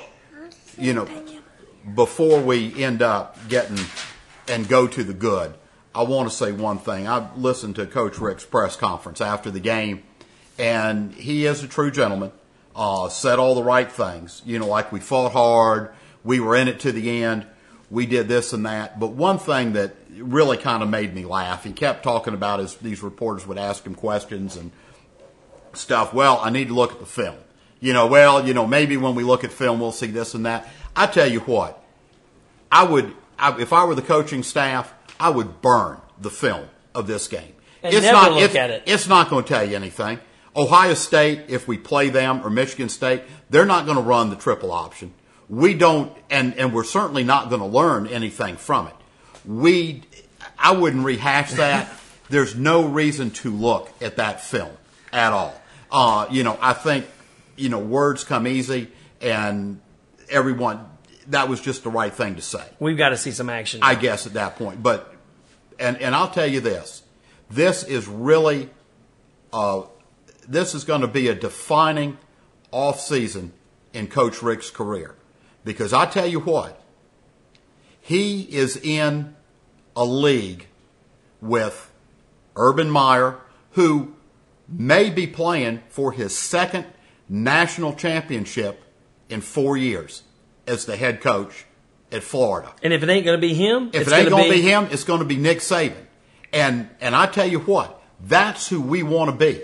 [0.80, 1.08] you know,
[1.94, 3.78] before we end up getting
[4.48, 5.54] and go to the good,
[5.98, 7.08] I want to say one thing.
[7.08, 10.04] I listened to Coach Richt's press conference after the game,
[10.60, 12.32] and he is a true gentleman.
[12.76, 14.44] Uh, said all the right things.
[14.46, 15.90] You know, like we fought hard,
[16.24, 17.48] we were in it to the end,
[17.90, 19.00] we did this and that.
[19.00, 22.76] But one thing that really kind of made me laugh, he kept talking about as
[22.76, 24.70] these reporters would ask him questions and
[25.74, 26.14] stuff.
[26.14, 27.38] Well, I need to look at the film.
[27.80, 30.46] You know, well, you know, maybe when we look at film, we'll see this and
[30.46, 30.70] that.
[30.96, 31.84] I tell you what,
[32.72, 37.08] I would, I, if I were the coaching staff, I would burn the film of
[37.08, 37.54] this game.
[37.84, 38.84] And never look it's, at it.
[38.86, 40.20] It's not going to tell you anything.
[40.56, 44.36] Ohio State, if we play them, or Michigan State, they're not going to run the
[44.36, 45.14] triple option.
[45.48, 48.96] We don't, and, and we're certainly not going to learn anything from it.
[49.46, 50.02] We,
[50.58, 51.90] I wouldn't rehash that.
[52.30, 54.72] There's no reason to look at that film
[55.14, 55.54] at all.
[55.92, 57.06] Uh, you know, I think,
[57.56, 58.90] you know, words come easy,
[59.22, 59.80] and
[60.30, 60.86] everyone,
[61.28, 62.64] that was just the right thing to say.
[62.80, 63.82] We've got to see some action.
[63.84, 64.82] I guess at that point.
[64.82, 65.14] But
[65.80, 67.04] and and I'll tell you this:
[67.50, 68.70] this is really,
[69.54, 69.84] uh,
[70.48, 72.18] this is going to be a defining
[72.72, 73.54] off season
[73.94, 75.16] in Coach Richt's career,
[75.64, 76.82] because I tell you what,
[78.00, 79.36] he is in
[79.96, 80.68] a league
[81.42, 81.92] with
[82.56, 83.40] Urban Meyer,
[83.72, 84.14] who
[84.68, 86.86] may be playing for his second
[87.30, 88.82] national championship
[89.30, 90.24] in four years
[90.68, 91.66] as the head coach
[92.12, 92.72] at Florida.
[92.84, 94.58] and if it ain't going to be him, If it's it ain't gonna going to
[94.58, 96.06] be him, it's going to be Nick Saban.
[96.54, 99.62] And and I tell you what, that's who we want to be.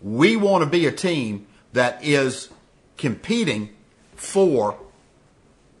[0.00, 2.48] We want to be a team that is
[2.96, 3.70] competing
[4.14, 4.78] for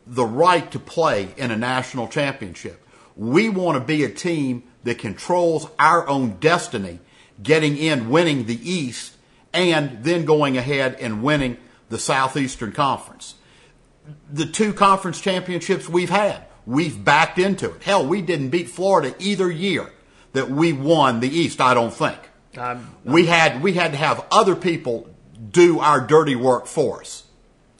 [0.06, 2.84] the right to play in a national championship.
[3.16, 7.00] We want to be a team that controls our own destiny,
[7.42, 9.14] getting in, winning the East,
[9.52, 13.34] and then going ahead and winning the Southeastern Conference
[14.32, 16.44] the two conference championships we've had.
[16.66, 17.82] We've backed into it.
[17.82, 19.90] Hell, we didn't beat Florida either year
[20.32, 22.18] that we won the East, I don't think.
[23.04, 25.08] We had we had to have other people
[25.50, 27.24] do our dirty work for us.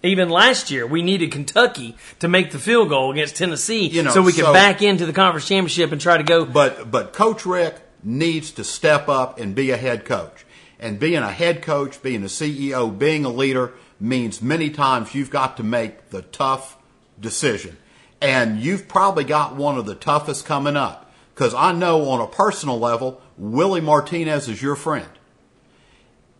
[0.02, 4.10] Even last year, we needed Kentucky to make the field goal against Tennessee You know,
[4.10, 6.44] so we could so- back into the conference championship and try to go.
[6.44, 10.46] But but Coach Richt needs to step up and be a head coach.
[10.78, 15.30] And being a head coach, being a CEO, being a leader means many times you've
[15.30, 16.76] got to make the tough
[17.20, 17.76] decision.
[18.20, 21.12] And you've probably got one of the toughest coming up.
[21.34, 25.08] Because I know on a personal level, Willie Martinez is your friend.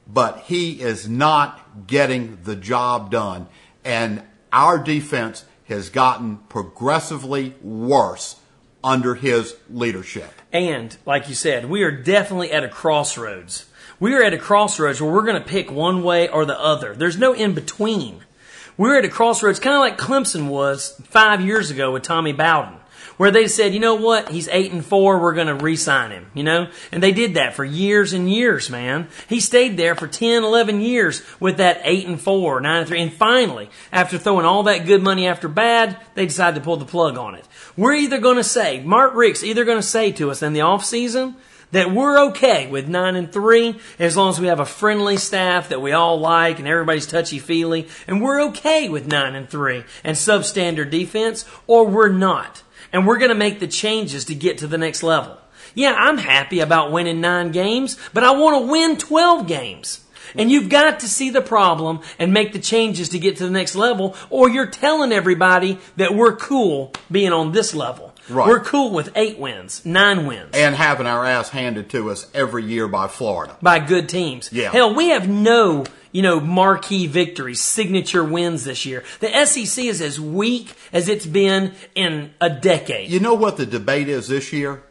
[0.06, 3.46] But he is not getting the job done.
[3.84, 8.36] And our defense has gotten progressively worse
[8.82, 10.32] under his leadership.
[10.52, 13.66] And, like you said, we are definitely at a crossroads.
[14.00, 16.94] We are at a crossroads where we're going to pick one way or the other.
[16.94, 18.24] There's no in between.
[18.78, 22.78] We're at a crossroads, kind of like Clemson was five years ago with Tommy Bowden,
[23.18, 26.30] where they said, you know what, he's eight and four, we're going to re-sign him,
[26.32, 26.70] you know?
[26.90, 29.08] And they did that for years and years, man.
[29.28, 33.02] He stayed there for 10, 11 years with that eight and four, nine and three,
[33.02, 36.86] and finally, after throwing all that good money after bad, they decided to pull the
[36.86, 37.46] plug on it.
[37.76, 40.62] We're either going to say, Mark Richt's either going to say to us in the
[40.62, 41.36] off season,
[41.72, 45.68] that we're okay with nine and three as long as we have a friendly staff
[45.68, 49.84] that we all like and everybody's touchy feely, and we're okay with nine and three
[50.04, 52.62] and substandard defense, or we're not.
[52.92, 55.38] And we're going to make the changes to get to the next level.
[55.74, 60.04] Yeah, I'm happy about winning nine games, but I want to win 12 games.
[60.34, 63.50] And you've got to see the problem and make the changes to get to the
[63.50, 68.09] next level, or you're telling everybody that we're cool being on this level.
[68.30, 68.48] Right.
[68.48, 72.64] We're cool with eight wins, nine wins And having our ass handed to us every
[72.64, 73.56] year by Florida.
[73.60, 74.52] by good teams.
[74.52, 74.70] Yeah.
[74.70, 79.04] Hell, we have no, you know, marquee victories, signature wins this year.
[79.20, 83.10] The SEC is as weak as it's been in a decade.
[83.10, 84.82] You know what the debate is this year?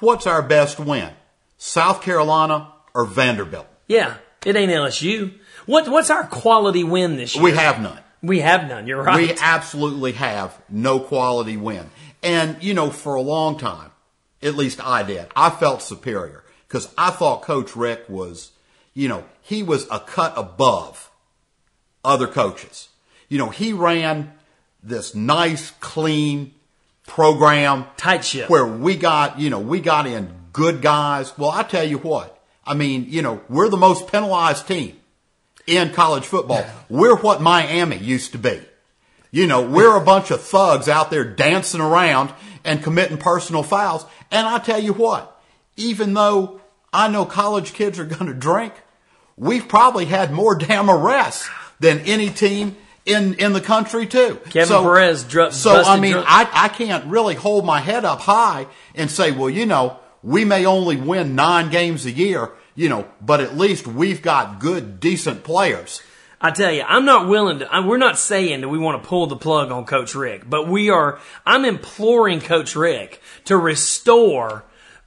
[0.00, 1.10] What's our best win?
[1.56, 3.66] South Carolina or Vanderbilt?
[3.88, 4.14] Yeah,
[4.44, 5.32] it ain't LSU.
[5.66, 7.44] What, what's our quality win this year?
[7.44, 7.98] We have none.
[8.22, 8.86] We have none.
[8.86, 9.16] You're right.
[9.16, 11.90] We absolutely have no quality win.
[12.24, 13.90] And, you know, for a long time,
[14.42, 18.52] at least I did, I felt superior because I thought Coach Richt was,
[18.94, 21.10] you know, he was a cut above
[22.02, 22.88] other coaches.
[23.28, 24.32] You know, he ran
[24.82, 26.54] this nice, clean
[27.06, 28.48] program Tight ship.
[28.48, 31.36] where we got, you know, we got in good guys.
[31.36, 34.98] Well, I tell you what, I mean, you know, we're the most penalized team
[35.66, 36.64] in college football.
[36.88, 38.62] We're what Miami used to be.
[39.34, 42.32] You know, we're a bunch of thugs out there dancing around
[42.64, 44.06] and committing personal fouls.
[44.30, 45.36] And I tell you what,
[45.76, 46.60] even though
[46.92, 48.74] I know college kids are going to drink,
[49.36, 54.38] we've probably had more damn arrests than any team in, in the country too.
[54.50, 58.68] Kevin Perez dru- So, I mean, I, I can't really hold my head up high
[58.94, 63.04] and say, well, you know, we may only win nine games a year, you know,
[63.20, 66.02] but at least we've got good, decent players.
[66.44, 69.08] I tell you, I'm not willing to, I- we're not saying that we want to
[69.08, 74.62] pull the plug on Coach Richt, but we are, I'm imploring Coach Richt to restore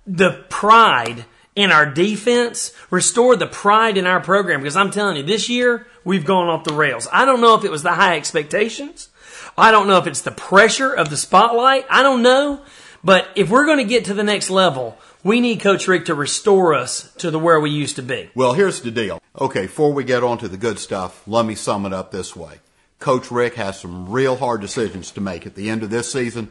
[0.08, 5.21] the pride in our defense, restore the pride in our program, because I'm telling you,
[5.21, 7.08] this year, we've gone off the rails.
[7.12, 9.10] I don't know if it was the high expectations.
[9.56, 11.86] I don't know if it's the pressure of the spotlight.
[11.88, 12.63] I don't know.
[13.04, 16.16] But if we're going to get to the next level, we need Coach Richt to
[16.16, 18.30] restore us to the where we used to be.
[18.36, 19.22] Well, here's the deal.
[19.40, 22.36] Okay, before we get on to the good stuff, let me sum it up this
[22.36, 22.60] way.
[23.00, 26.50] Coach Richt has some real hard decisions to make at the end of this season.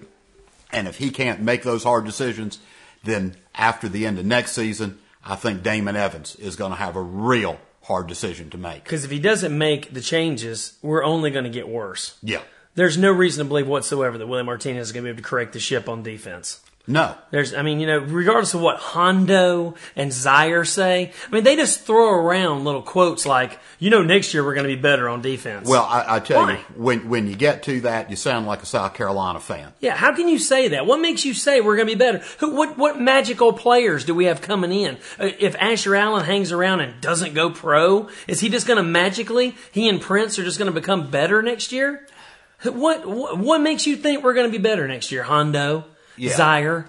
[0.72, 2.58] And if he can't make those hard decisions,
[3.02, 6.96] then after the end of next season, I think Damon Evans is going to have
[6.96, 8.84] a real hard decision to make.
[8.84, 12.18] Because if he doesn't make the changes, we're only going to get worse.
[12.22, 12.42] Yeah.
[12.74, 15.28] There's no reason to believe whatsoever that Willie Martinez is going to be able to
[15.28, 16.60] correct the ship on defense.
[16.88, 17.16] No.
[17.32, 21.56] There's, I mean, you know, regardless of what Hondo and Zaire say, I mean, they
[21.56, 25.08] just throw around little quotes like, you know, next year we're going to be better
[25.08, 25.68] on defense.
[25.68, 26.52] Well, I, I tell Why?
[26.52, 29.72] you, when when you get to that, you sound like a South Carolina fan.
[29.80, 30.86] yeah, how can you say that?
[30.86, 32.18] What makes you say we're going to be better?
[32.38, 34.96] Who, what, what magical players do we have coming in?
[35.18, 38.84] Uh, If Asher Allen hangs around and doesn't go pro, is he just going to
[38.84, 42.06] magically, he and Prince are just going to become better next year?
[42.62, 45.24] What, what, what makes you think we're going to be better next year?
[45.24, 45.84] Hondo,
[46.16, 46.36] Yeah.
[46.36, 46.88] Zaire,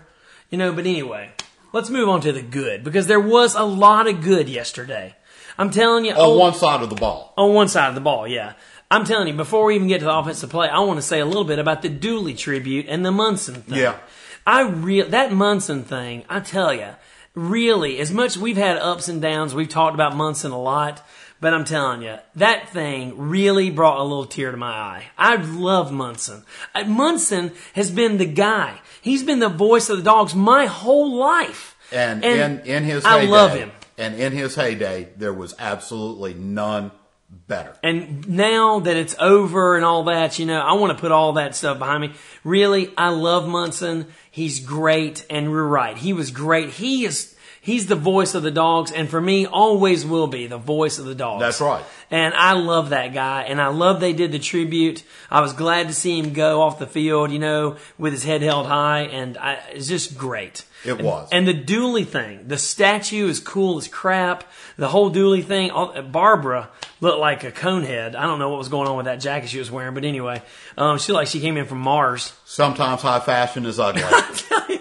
[0.50, 1.32] you know, but anyway,
[1.74, 5.16] let's move on to the good because there was a lot of good yesterday.
[5.58, 7.34] I'm telling you, On oh, one side of the ball.
[7.38, 8.54] on one side of the ball, yeah.
[8.90, 11.20] I'm telling you, before we even get to the offensive play, I want to say
[11.20, 13.80] a little bit about the Dooley tribute and the Munson thing.
[13.80, 13.98] Yeah.
[14.46, 16.92] I real that Munson thing, I tell you,
[17.36, 21.06] really, as much we've had ups and downs, we've talked about Munson a lot,
[21.39, 25.06] but I'm telling you, that thing really brought a little tear to my eye.
[25.17, 26.43] I love Munson.
[26.73, 28.80] Uh, Munson has been the guy.
[29.02, 31.78] He's been the voice of the dogs my whole life.
[31.91, 33.71] And, in, in his I heyday, love him.
[33.97, 36.91] And in his heyday, there was absolutely none
[37.30, 37.76] better.
[37.84, 41.34] And now that it's over and all that, you know, I want to put all
[41.34, 42.13] that stuff behind me.
[42.43, 44.08] Really, I love Munson.
[44.32, 45.97] He's great, and we're right.
[45.97, 46.69] He was great.
[46.71, 47.36] He is.
[47.62, 51.05] He's the voice of the dogs, and for me, always will be the voice of
[51.05, 51.41] the dogs.
[51.41, 51.83] That's right.
[52.10, 55.03] And I love that guy, and I love they did the tribute.
[55.29, 58.41] I was glad to see him go off the field, you know, with his head
[58.41, 60.63] held high, and I, it's just great.
[60.86, 61.27] It And- was.
[61.31, 64.45] And the Dooley thing, the statue is cool as crap.
[64.77, 66.69] The whole Dooley thing, all, Barbara
[67.01, 68.15] looked like a conehead.
[68.15, 70.41] I don't know what was going on with that jacket she was wearing, but anyway,
[70.77, 72.31] um, she looked like she came in from Mars.
[72.45, 74.03] Sometimes high fashion is ugly.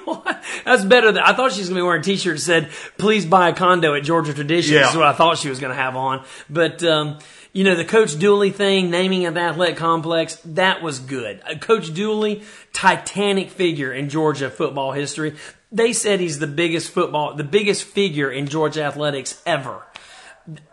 [0.65, 2.37] tell you what, That's better than I thought she was gonna be wearing a t-shirt
[2.37, 4.75] that said, please buy a condo at Georgia Tradition.
[4.75, 4.91] Yeah.
[4.91, 6.25] Is what I thought she was gonna have on.
[6.51, 7.19] But, um,
[7.53, 11.41] you know, the Coach Dooley thing, naming of the athletic complex, that was good.
[11.49, 12.43] Uh, Coach Dooley,
[12.73, 15.37] titanic figure in Georgia football history.
[15.73, 19.83] They said he's the biggest football, the biggest figure in Georgia athletics ever.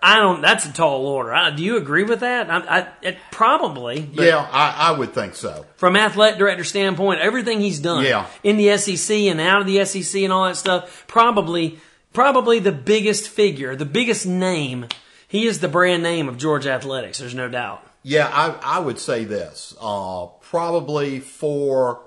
[0.01, 0.41] I don't.
[0.41, 1.33] That's a tall order.
[1.33, 2.49] I, do you agree with that?
[2.49, 4.07] I, I it, probably.
[4.13, 5.65] Yeah, I, I would think so.
[5.77, 8.27] From athletic director standpoint, everything he's done Yeah.
[8.43, 11.79] in the SEC and out of the SEC and all that stuff, probably,
[12.13, 14.87] probably the biggest figure, the biggest name.
[15.27, 17.17] He is the brand name of Georgia athletics.
[17.17, 17.83] There's no doubt.
[18.03, 19.73] Yeah, I, I would say this.
[19.81, 22.01] Uh, probably for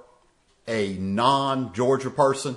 [0.69, 2.55] a non Georgia person,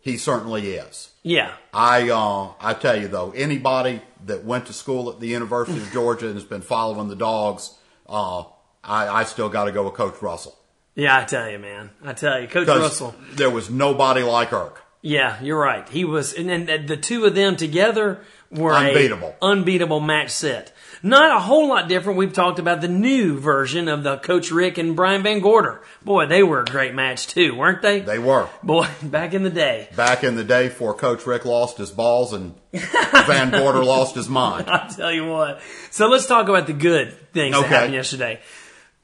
[0.00, 1.10] he certainly is.
[1.24, 1.52] Yeah.
[1.72, 5.90] I uh, I tell you though, anybody that went to school at the University of
[5.92, 7.74] Georgia and has been following the dogs,
[8.08, 8.40] uh,
[8.84, 10.56] I, I still got to go with Coach Russell
[10.94, 11.90] Yeah, I tell you, man.
[12.04, 13.14] I tell you, Coach Russell.
[13.32, 14.76] there was nobody like Erk.
[15.00, 15.88] Yeah, you're right.
[15.88, 18.20] He was, and then the two of them together
[18.50, 19.34] were Unbeatable.
[19.42, 20.73] unbeatable match set.
[21.04, 22.16] Not a whole lot different.
[22.18, 25.82] We've talked about the new version of the Coach Richt and Brian Van Gorder.
[26.02, 28.00] Boy, they were a great match too, weren't they?
[28.00, 29.90] They were Boy, back in the day.
[29.94, 34.30] back in the day before Coach Richt lost his balls and Van Gorder lost his
[34.30, 34.70] mind.
[34.70, 35.60] I'll tell you what.
[35.90, 38.40] So let's talk about the good things that happened yesterday.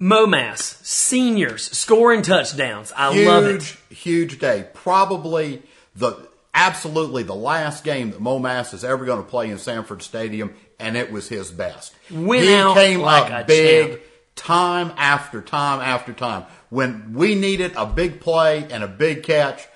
[0.01, 2.95] Momass, seniors, scoring touchdowns.
[2.97, 3.77] I huge, love it.
[3.91, 4.67] huge day.
[4.73, 5.63] Probably
[5.95, 10.55] the absolutely the last game that Momass is ever going to play in Sanford Stadium,
[10.79, 11.95] and it was his best.
[12.11, 14.03] Went he out came like up big champ.
[14.37, 16.45] time after time after time.
[16.69, 19.67] When we needed a big play and a big catch,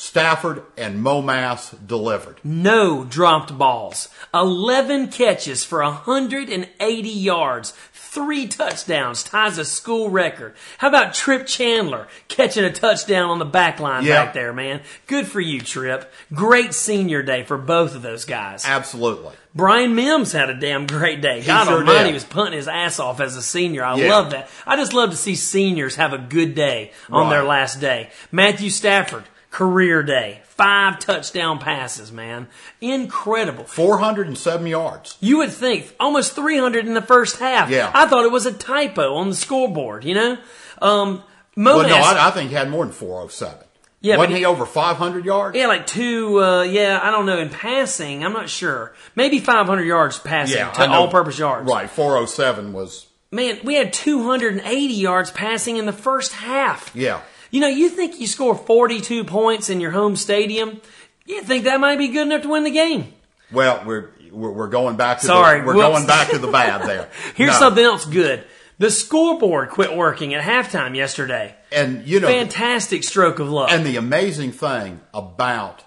[0.00, 2.40] Stafford and Momass delivered.
[2.42, 4.08] No dropped balls.
[4.32, 7.74] 11 catches for 180 yards.
[8.12, 10.54] Three touchdowns ties a school record.
[10.78, 14.24] How about Trip Chandler catching a touchdown on the back line Yeah.
[14.24, 14.80] back there, man?
[15.06, 16.12] Good for you, Trip.
[16.34, 18.64] Great senior day for both of those guys.
[18.66, 19.34] Absolutely.
[19.54, 21.40] Brian Mimbs had a damn great day.
[21.42, 22.06] God sure almighty, did.
[22.08, 23.84] he was punting his ass off as a senior.
[23.84, 24.10] I Yeah.
[24.10, 24.48] love that.
[24.66, 27.30] I just love to see seniors have a good day on Right.
[27.30, 28.10] their last day.
[28.32, 30.40] Matthew Stafford, career day.
[30.44, 32.48] Five touchdown passes, man.
[32.80, 33.64] Incredible.
[33.64, 35.16] 407 yards.
[35.20, 37.70] You would think almost 300 in the first half.
[37.70, 37.90] Yeah.
[37.94, 40.36] I thought it was a typo on the scoreboard, you know?
[40.82, 41.22] Um,
[41.56, 43.58] Well, no, I, I think he had more than 407.
[44.02, 45.56] Yeah, Wasn't he- he over 500 yards?
[45.56, 48.94] yeah, like two, uh, yeah, I don't know, in passing, I'm not sure.
[49.14, 50.92] Maybe 500 yards passing, I know.
[50.94, 51.68] all purpose yards.
[51.70, 56.90] Right, 407 was Man, we had 280 yards passing in the first half.
[56.94, 57.20] yeah.
[57.50, 60.80] You know, you think you score 42 points in your home stadium,
[61.26, 63.12] you think that might be good enough to win the game.
[63.52, 65.88] Well, we're we're, going back to Sorry, the, we're whoops.
[65.88, 67.08] going back to the bad there.
[67.34, 67.58] Here's No.
[67.58, 68.44] something else good.
[68.78, 71.54] The scoreboard quit working at halftime yesterday.
[71.72, 73.70] and you know, Fantastic stroke of luck.
[73.72, 75.82] and the amazing thing about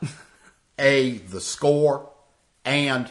[0.78, 2.10] a the score
[2.66, 3.10] and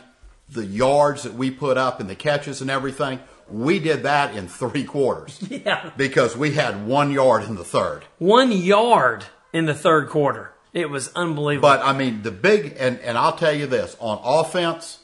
[0.48, 3.18] the yards that we put up and the catches and everything,
[3.52, 5.90] we did that in three quarters yeah.
[5.96, 8.04] because we had one yard in the third.
[8.18, 10.52] One yard in the third quarter.
[10.72, 11.68] It was unbelievable.
[11.68, 15.00] But I mean, the big and and I'll tell you this on offense,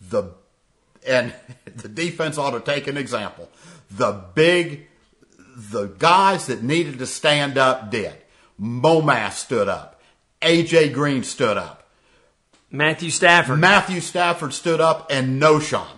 [0.00, 0.34] the
[1.06, 1.34] and
[1.76, 3.48] the defense ought to take an example.
[3.90, 4.86] The big,
[5.56, 8.14] the guys that needed to stand up did.
[8.60, 10.00] Momass stood up.
[10.42, 11.88] AJ Green stood up.
[12.70, 13.58] Matthew Stafford.
[13.58, 15.88] Matthew Stafford stood up, and no Knowshon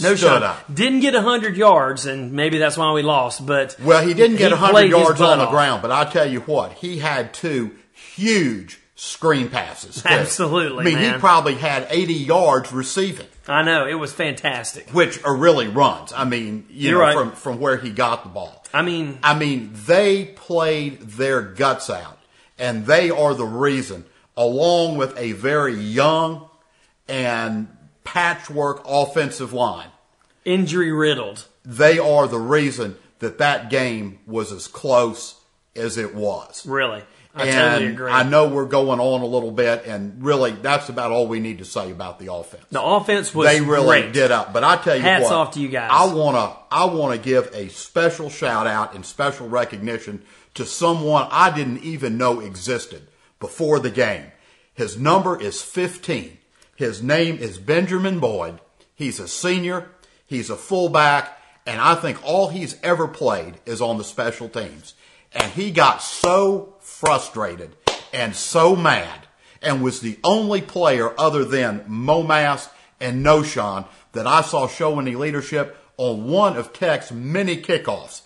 [0.00, 0.42] no shot.
[0.42, 0.74] up.
[0.74, 3.44] Didn't get 100 yards, and maybe that's why we lost.
[3.46, 5.50] But Well, he didn't get He 100 yards on the off.
[5.50, 10.02] ground, but I tell you what, he had two huge screen passes.
[10.02, 10.08] too.
[10.08, 11.14] Absolutely, I mean, man.
[11.14, 13.26] he probably had 80 yards receiving.
[13.46, 14.90] I know it was fantastic.
[14.90, 16.12] which are really runs.
[16.12, 17.14] I mean, you You're know, right.
[17.16, 18.64] from from where he got the ball.
[18.74, 22.18] I mean, I mean, they played their guts out,
[22.58, 24.04] and they are the reason,
[24.36, 26.46] along with a very young
[27.08, 27.68] and
[28.12, 29.88] patchwork offensive line.
[30.44, 31.46] injury riddled.
[31.64, 35.38] They are the reason that that game was as close
[35.76, 36.64] as it was.
[36.66, 37.02] Really,
[37.34, 38.10] I and totally agree.
[38.10, 41.58] I know we're going on a little bit, and really, that's about all we need
[41.58, 42.64] to say about the offense.
[42.70, 44.12] the offense was they really great.
[44.14, 44.54] did up.
[44.54, 45.90] But I tell you Hats what, off to you guys.
[45.92, 50.22] I wanna I wanna give a special shout out and special recognition
[50.54, 53.02] to someone I didn't even know existed
[53.38, 54.32] before the game.
[54.72, 56.37] His number is 15.
[56.78, 58.60] His name is Benjamin Boyd.
[58.94, 59.90] He's a senior.
[60.24, 64.94] He's a fullback, and I think all he's ever played is on the special teams.
[65.32, 67.74] And he got so frustrated
[68.12, 69.26] and so mad
[69.60, 72.70] and was the only player other than Momass
[73.00, 78.20] and Knowshon that I saw show any leadership on one of Tech's many kickoffs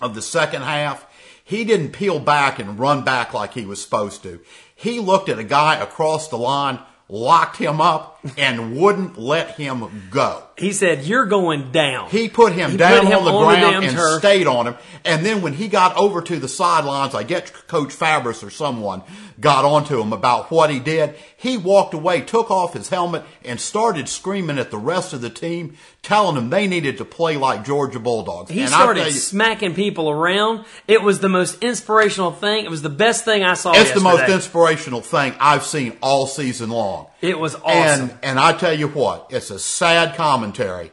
[0.00, 1.06] of the second half.
[1.44, 4.40] He didn't peel back and run back like he was supposed to.
[4.74, 10.08] He looked at a guy across the line, locked him up, and wouldn't let him
[10.10, 10.42] go.
[10.56, 13.44] He said, "You're going down." He put him He down put him on the on
[13.54, 14.18] ground damn and turf.
[14.18, 14.74] stayed on him.
[15.04, 19.02] And then when he got over to the sidelines, I guess Coach Fabris or someone
[19.40, 21.14] got onto him about what he did.
[21.36, 25.30] He walked away, took off his helmet, and started screaming at the rest of the
[25.30, 28.50] team, telling them they needed to play like Georgia Bulldogs.
[28.50, 30.64] He and started you, smacking people around.
[30.88, 32.64] It was the most inspirational thing.
[32.64, 33.74] It was the best thing I saw.
[33.76, 37.06] it's the most inspirational thing I've seen all season long.
[37.20, 37.68] It was awesome.
[38.07, 40.92] And and I tell you what, it's a sad commentary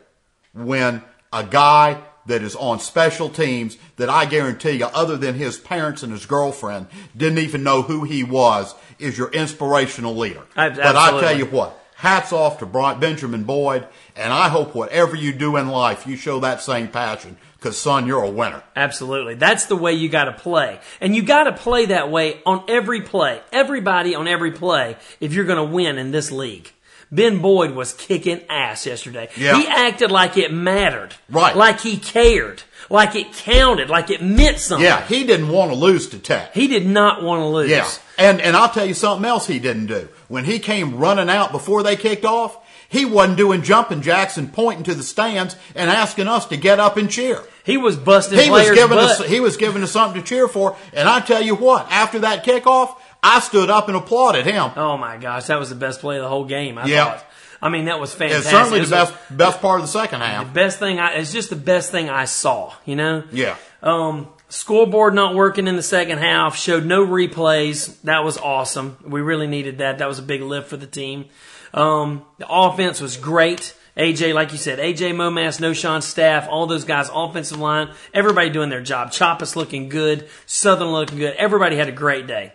[0.54, 1.02] when
[1.34, 6.02] a guy that is on special teams that I guarantee you, other than his parents
[6.02, 10.42] and his girlfriend, didn't even know who he was, is your inspirational leader.
[10.56, 15.16] Ab- But I tell you what, hats off to Benjamin Boyd, and I hope whatever
[15.16, 18.64] you do in life, you show that same passion, because son, you're a winner.
[18.76, 19.36] Absolutely.
[19.36, 20.80] That's the way you got to play.
[21.02, 23.42] And you got to play that way on every play.
[23.52, 26.72] Everybody on every play if you're going to win in this league.
[27.12, 29.30] Ben Boyd was kicking ass yesterday.
[29.38, 29.60] Yeah.
[29.60, 31.16] He acted like it mattered.
[31.30, 31.56] Right.
[31.56, 32.64] Like he cared.
[32.90, 33.90] Like it counted.
[33.90, 34.86] Like it meant something.
[34.86, 36.54] Yeah, he didn't want to lose to Tech.
[36.54, 37.70] He did not want to lose.
[37.70, 37.90] Yeah.
[38.18, 40.08] And and I'll tell you something else he didn't do.
[40.28, 44.54] When he came running out before they kicked off, he wasn't doing jumping jacks and
[44.54, 47.42] pointing to the stands and asking us to get up and cheer.
[47.64, 49.22] He was busting He was giving butt.
[49.22, 50.78] us he was giving us something to cheer for.
[50.94, 54.72] And I tell you what, after that kickoff, I stood up and applauded him.
[54.76, 56.78] Oh my gosh, that was the best play of the whole game.
[56.78, 57.06] I Yeah.
[57.06, 57.26] thought.
[57.62, 58.42] I mean, that was fantastic.
[58.46, 60.48] It's certainly the was best best part of the second half.
[60.48, 63.24] The best thing I, it's just the best thing I saw, you know?
[63.32, 63.56] Yeah.
[63.82, 68.00] Um, scoreboard not working in the second half, showed no replays.
[68.04, 68.98] That was awesome.
[69.04, 69.98] We really needed that.
[69.98, 71.26] That was a big lift for the team.
[71.74, 73.74] Um, the offense was great.
[73.98, 78.70] AJ, like you said, AJ Momass, Knowshon Staff, all those guys, offensive line, everybody doing
[78.70, 79.12] their job.
[79.12, 81.34] Chapas looking good, Southern looking good.
[81.38, 82.52] Everybody had a great day.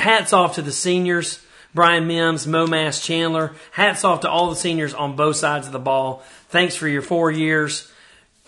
[0.00, 1.40] Hats off to the seniors.
[1.72, 3.52] Brian Mimbs, Momass, Chandler.
[3.72, 6.24] Hats off to all the seniors on both sides of the ball.
[6.48, 7.90] Thanks for your four years.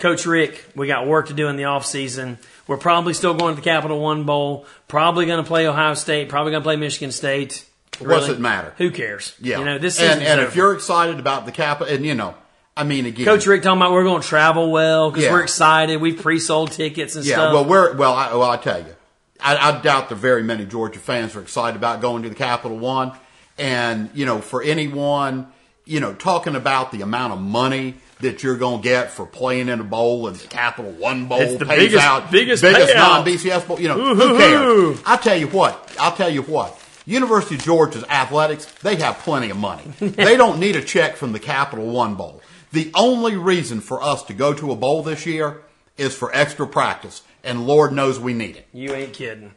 [0.01, 2.39] Coach Richt, we got work to do in the offseason.
[2.67, 4.67] We're probably still going to the Capital One Bowl.
[4.89, 6.29] Probably going to play Ohio State.
[6.29, 7.65] Probably going to play Michigan State.
[8.01, 8.75] What's it matter?
[8.79, 9.37] Who cares?
[9.41, 9.59] Yeah.
[9.61, 12.35] You know, this and, and if you're excited about the cap and you know,
[12.77, 15.33] I mean again Coach Richt talking about we're going to travel well because Yeah.
[15.33, 16.01] we're excited.
[16.01, 17.53] We've pre-sold tickets and Yeah, stuff.
[17.53, 18.15] well, we're well.
[18.15, 18.97] I, well, I tell you,
[19.43, 22.79] I, I doubt that very many Georgia fans are excited about going to the Capital
[22.79, 23.13] One,
[23.59, 25.49] and you know, for anyone,
[25.85, 29.69] you know, talking about the amount of money that you're going to get for playing
[29.69, 32.95] in a bowl and the Capital One Bowl It's the pays biggest- out biggest biggest
[32.95, 33.81] non-BCS bowl.
[33.81, 35.03] You know, who cares?
[35.05, 35.93] I tell you what.
[35.99, 36.79] I'll tell you what.
[37.05, 39.83] University of Georgia's athletics, they have plenty of money.
[39.99, 42.41] they don't need a check from the Capital One Bowl.
[42.71, 45.63] The only reason for us to go to a bowl this year
[45.99, 48.67] is for extra practice, and Lord knows we need it.
[48.73, 49.53] You ain't kidding.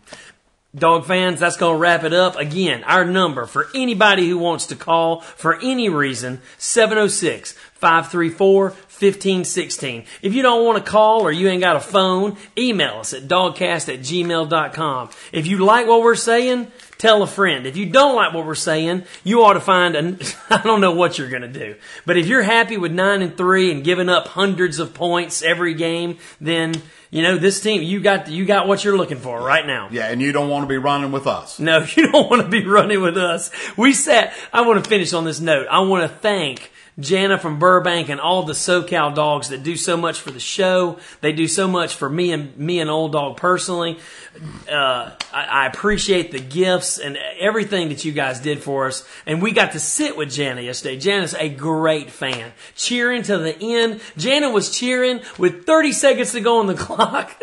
[0.75, 2.35] Dog fans, that's going to wrap it up.
[2.35, 7.55] Again, our number for anybody who wants to call for any reason, 706
[7.85, 10.05] 534 1516.
[10.23, 13.27] If you don't want to call or you ain't got a phone, email us at
[13.27, 15.09] dogcast at gmail.com.
[15.31, 17.67] If you like what we're saying, tell a friend.
[17.67, 20.17] If you don't like what we're saying, you ought to find a,
[20.49, 21.75] I don't know what you're going to do.
[22.07, 25.75] But if you're happy with 9 and 3 and giving up hundreds of points every
[25.75, 26.81] game, then
[27.11, 29.89] you know this team you got you got what you're looking for right now.
[29.91, 31.59] Yeah, and you don't want to be running with us.
[31.59, 33.51] No, you don't want to be running with us.
[33.77, 34.33] We sat.
[34.51, 35.67] I want to finish on this note.
[35.69, 39.97] I want to thank Jana from Burbank and all the SoCal dogs that do so
[39.97, 40.97] much for the show.
[41.19, 43.99] They do so much for me and me and Old Dog personally.
[44.71, 49.05] Uh, I, I appreciate the gifts and everything that you guys did for us.
[49.25, 50.97] And we got to sit with Jana yesterday.
[50.97, 53.99] Jana's a great fan, cheering to the end.
[54.17, 57.41] Jana was cheering with 30 seconds to go on the clock.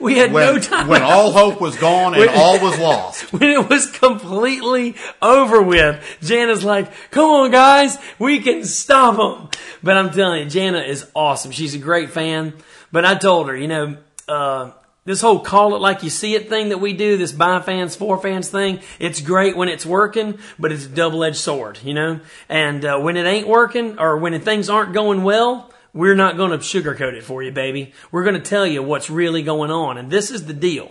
[0.00, 0.88] we had When, no time.
[0.88, 3.32] when all hope was gone and When- all was lost.
[3.32, 9.48] when it was completely over with, Jana's like, come on guys, we can stop them.
[9.82, 11.50] But I'm telling you, Jana is awesome.
[11.50, 12.54] She's a great fan.
[12.92, 13.96] But I told her, you know,
[14.28, 14.70] uh,
[15.04, 17.94] this whole call it like you see it thing that we do, this buy fans,
[17.94, 21.92] for fans thing, it's great when it's working, but it's a double edged sword, you
[21.92, 22.20] know?
[22.48, 26.50] And uh, when it ain't working or when things aren't going well, we're not going
[26.50, 27.92] to sugarcoat it for you, baby.
[28.10, 29.98] We're going to tell you what's really going on.
[29.98, 30.90] And this is the deal.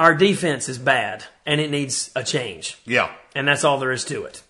[0.00, 2.78] Our defense is bad and it needs a change.
[2.86, 3.12] Yeah.
[3.34, 4.42] And that's all there is to it.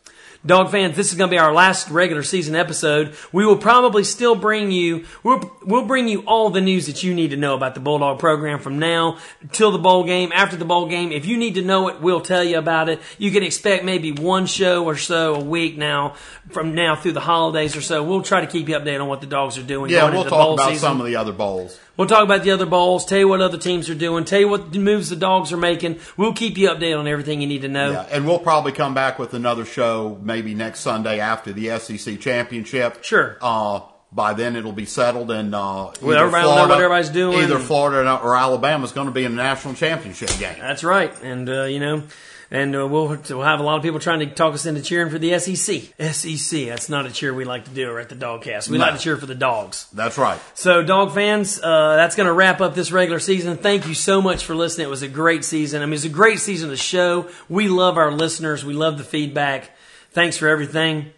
[0.45, 3.15] Dog fans, this is going to be our last regular season episode.
[3.31, 7.13] We will probably still bring you, we'll, we'll bring you all the news that you
[7.13, 9.19] need to know about the Bulldog program from now
[9.53, 11.13] till the bowl game, after the bowl game.
[11.13, 13.01] If you need to know it, we'll tell you about it.
[13.19, 16.15] You can expect maybe one show or so a week now,
[16.49, 18.03] from now through the holidays or so.
[18.03, 19.91] We'll try to keep you updated on what the dogs are doing.
[19.91, 20.81] Yeah, we'll talk about season.
[20.81, 21.79] some of the other bowls.
[22.01, 24.49] We'll talk about the other bowls, tell you what other teams are doing, tell you
[24.49, 26.01] what moves the dogs are making.
[26.17, 27.91] We'll keep you updated on everything you need to know.
[27.91, 32.19] Yeah, and we'll probably come back with another show maybe next Sunday after the SEC
[32.19, 33.05] championship.
[33.05, 33.37] Sure.
[33.43, 37.37] Uh, by then it'll be settled, and uh, Well, everybody will know what everybody's doing
[37.37, 40.57] Either Florida or Alabama is going to be in the national championship game.
[40.59, 42.05] That's right, and uh, you know,
[42.51, 45.11] and uh, we'll we'll have a lot of people trying to talk us into cheering
[45.11, 45.83] for the SEC.
[46.13, 46.67] SEC.
[46.67, 48.69] That's not a cheer we like to do at the DawgCast.
[48.69, 48.85] We No.
[48.87, 49.87] like to cheer for the dogs.
[49.93, 50.41] That's right.
[50.55, 53.57] So, dog fans, uh, that's going to wrap up this regular season.
[53.57, 54.87] Thank you so much for listening.
[54.87, 55.83] It was a great season.
[55.83, 57.29] I mean, it was a great season of the show.
[57.49, 58.65] We love our listeners.
[58.65, 59.71] We love the feedback.
[60.13, 61.13] Thanks for everything.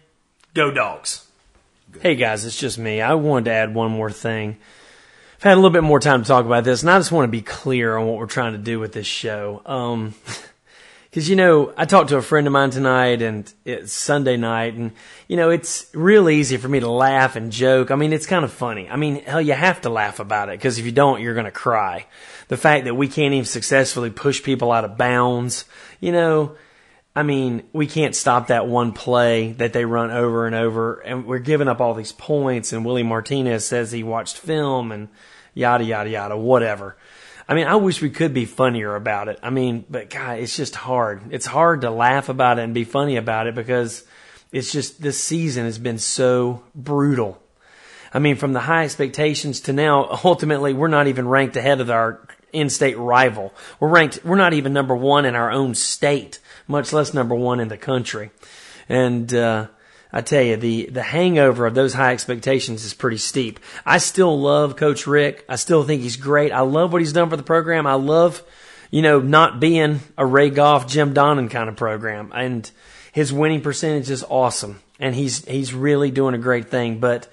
[0.53, 1.25] Go dogs.
[2.01, 3.01] Hey guys, it's just me.
[3.01, 4.57] I wanted to add one more thing.
[5.37, 7.27] I've had a little bit more time to talk about this, and I just want
[7.27, 9.61] to be clear on what we're trying to do with this show.
[9.65, 10.13] Um,
[11.13, 14.73] Because, you know, I talked to a friend of mine tonight and it's Sunday night
[14.73, 14.93] and,
[15.27, 17.91] you know, it's real easy for me to laugh and joke.
[17.91, 18.89] I mean, it's kind of funny.
[18.89, 21.45] I mean, hell, you have to laugh about it because if you don't, you're going
[21.45, 22.07] to cry.
[22.47, 25.65] The fact that we can't even successfully push people out of bounds,
[25.99, 26.55] you know,
[27.15, 31.27] I mean, we can't stop that one play that they run over and over, and
[31.27, 32.73] we're giving up all these points.
[32.73, 35.09] And Willie Martinez says he watched film and
[35.53, 36.97] yada yada yada, whatever.
[37.47, 39.39] I mean, I wish we could be funnier about it.
[39.43, 41.23] I mean, but God, it's just hard.
[41.31, 44.05] It's hard to laugh about it and be funny about it because
[44.51, 47.41] it's just this season has been so brutal.
[48.13, 51.89] I mean, from the high expectations to now, ultimately, we're not even ranked ahead of
[51.89, 53.53] our in-state rival.
[53.79, 57.59] We're ranked, we're not even number one in our own state, much less number one
[57.59, 58.29] in the country.
[58.87, 59.67] And, uh,
[60.15, 63.59] I tell you, the, the hangover of those high expectations is pretty steep.
[63.83, 65.43] I still love Coach Richt.
[65.49, 66.51] I still think he's great.
[66.51, 67.87] I love what he's done for the program.
[67.87, 68.43] I love,
[68.91, 72.31] you know, not being a Ray Goff, Jim Donnan kind of program.
[72.35, 72.69] And
[73.11, 74.81] his winning percentage is awesome.
[74.99, 76.99] And he's, he's really doing a great thing.
[76.99, 77.27] But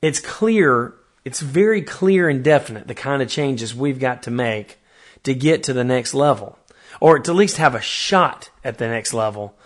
[0.00, 0.94] it's clear,
[1.24, 4.78] it's very clear and definite the kind of changes we've got to make
[5.24, 6.56] to get to the next level,
[7.00, 9.56] or to at least have a shot at the next level.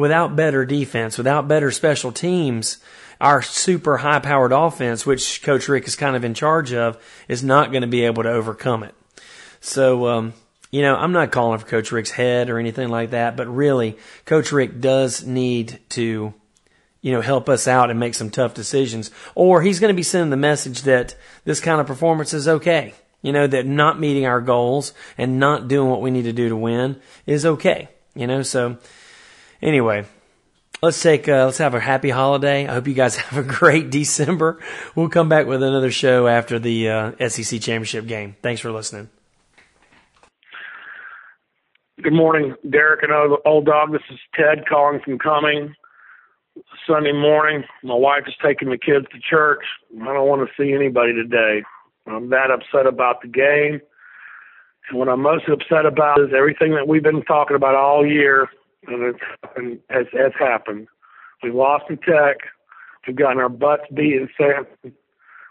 [0.00, 2.78] Without better defense, without better special teams,
[3.20, 6.96] our super high powered offense, which Coach Richt is kind of in charge of,
[7.28, 8.94] is not going to be able to overcome it.
[9.60, 10.32] So, um,
[10.70, 13.98] you know, I'm not calling for Coach Richt's head or anything like that, but really,
[14.24, 16.32] Coach Richt does need to
[17.02, 19.10] you know, help us out and make some tough decisions.
[19.34, 22.94] Or he's going to be sending the message that this kind of performance is okay.
[23.20, 26.48] You know, that not meeting our goals and not doing what we need to do
[26.48, 27.90] to win is okay.
[28.14, 28.78] You know, so
[29.62, 30.04] anyway,
[30.82, 32.66] let's take, uh, let's have a happy holiday.
[32.66, 34.60] I hope you guys have a great December.
[34.94, 38.36] We'll come back with another show after the uh, SEC championship game.
[38.42, 39.08] Thanks for listening.
[42.02, 43.12] Good morning, Derek and
[43.44, 43.92] old, dog.
[43.92, 45.74] This is Ted calling from Cumming.
[46.86, 49.62] Sunday morning, my wife is taking the kids to church.
[50.00, 51.62] I don't want to see anybody today.
[52.06, 53.80] I'm that upset about the game.
[54.88, 58.48] And what I'm most upset about is everything that we've been talking about all year,
[58.86, 60.88] and it's happened, has, has happened.
[61.42, 62.38] We've lost in Tech.
[63.06, 64.94] We've gotten our butts beat in Samson.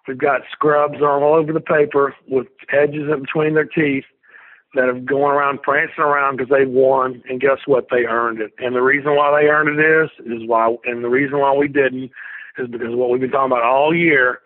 [0.07, 4.05] We've got scrubs all over the paper with edges in between their teeth
[4.75, 7.87] that have gone around prancing around because they won, and guess what?
[7.89, 8.51] They earned it.
[8.59, 11.67] And the reason why they earned it is is why, and the reason why we
[11.67, 12.11] didn't
[12.57, 14.39] is because what we've been talking about all year.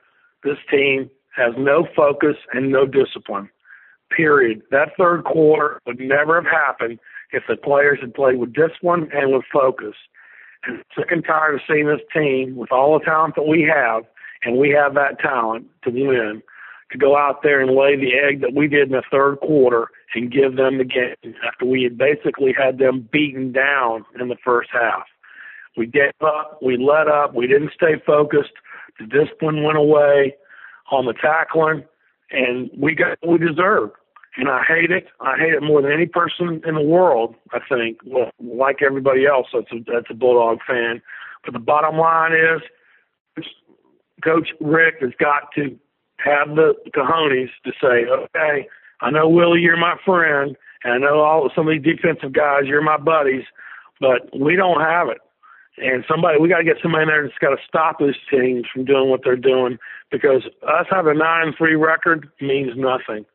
[0.44, 3.50] This team has no focus and no discipline.
[4.16, 4.62] Period.
[4.72, 7.00] That third quarter would never have happened
[7.34, 9.96] if the players had played with discipline and with focus.
[10.66, 14.04] And sick and tired of seeing this team with all the talent that we have,
[14.44, 16.42] and we have that talent to win
[16.92, 19.88] to go out there and lay the egg that we did in the third quarter
[20.14, 24.38] and give them the game after we had basically had them beaten down in the
[24.46, 25.04] first half.
[25.76, 28.54] We gave up, we let up, we didn't stay focused,
[29.00, 30.36] the discipline went away
[30.92, 31.84] on the tackling,
[32.30, 33.94] and we got what we deserved.
[34.36, 35.08] And I hate it.
[35.20, 38.00] I hate it more than any person in the world, I think.
[38.06, 41.02] Well, like everybody else that's a, that's a Bulldog fan.
[41.44, 42.62] But the bottom line is
[44.24, 45.78] Coach Richt has got to
[46.18, 48.68] have the cojones to say, okay,
[49.02, 52.64] I know Willie, you're my friend, and I know all some of these defensive guys,
[52.66, 53.44] you're my buddies,
[54.00, 55.18] but we don't have it.
[55.78, 58.66] And somebody, we got to get somebody in there that's got to stop these teams
[58.72, 59.80] from doing what they're doing
[60.12, 63.26] because us having a nine three record means nothing.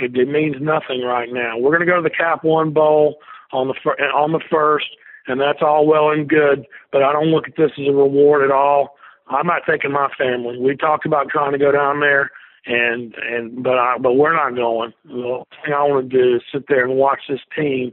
[0.00, 1.58] It, it means nothing right now.
[1.58, 3.16] We're going to go to the Cap One Bowl
[3.52, 4.86] on the fir- on the first,
[5.26, 6.66] and that's all well and good.
[6.92, 8.96] But I don't look at this as a reward at all.
[9.28, 10.58] I'm not taking my family.
[10.58, 12.30] We talked about trying to go down there,
[12.66, 14.92] and and but I but we're not going.
[15.04, 17.92] The thing I want to do is sit there and watch this team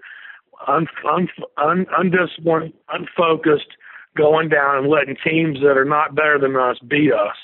[0.68, 1.28] un, un,
[1.58, 3.78] un, undisciplined, unfocused,
[4.18, 7.36] going down and letting teams that are not better than us beat us.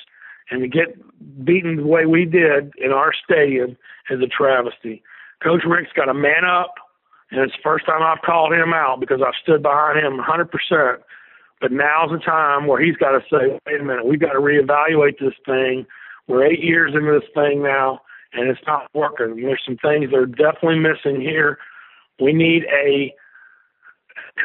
[0.50, 0.96] And to get
[1.44, 3.78] beaten the way we did in our stadium
[4.10, 5.04] is a travesty.
[5.44, 6.76] Coach Richt's got to man up,
[7.32, 10.98] and it's the first time I've called him out because I've stood behind him 100%.
[11.60, 14.40] But now's the time where he's got to say, wait a minute, we've got to
[14.40, 15.86] reevaluate this thing.
[16.28, 18.02] We're eight years into this thing now,
[18.34, 19.42] and it's not working.
[19.42, 21.58] There's some things that are definitely missing here.
[22.20, 23.14] We need a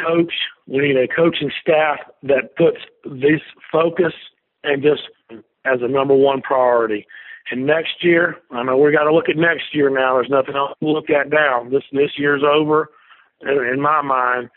[0.07, 0.33] coach.
[0.67, 3.41] We need a coaching staff that puts this
[3.71, 4.15] focus
[4.65, 5.03] and just
[5.65, 7.07] as a number one priority.
[7.51, 10.15] And next year, I know we got to look at next year now.
[10.15, 11.67] There's nothing else to look at now.
[11.71, 12.91] This this year's over.
[13.43, 14.49] In my mind,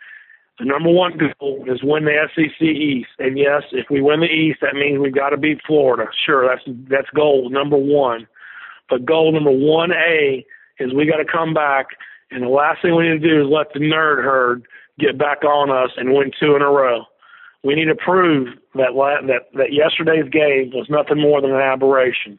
[0.59, 3.09] the number one goal is win the SEC East.
[3.19, 6.05] And yes, if we win the East, that means we've got to beat Florida.
[6.25, 8.27] Sure, that's that's goal number one.
[8.89, 10.45] But goal number one A
[10.79, 11.87] is we got to come back,
[12.31, 14.63] and the last thing we need to do is let the nerd herd
[14.99, 17.03] get back on us and win two in a row.
[17.65, 18.93] We need to prove that
[19.25, 22.37] that that yesterday's game was nothing more than an aberration.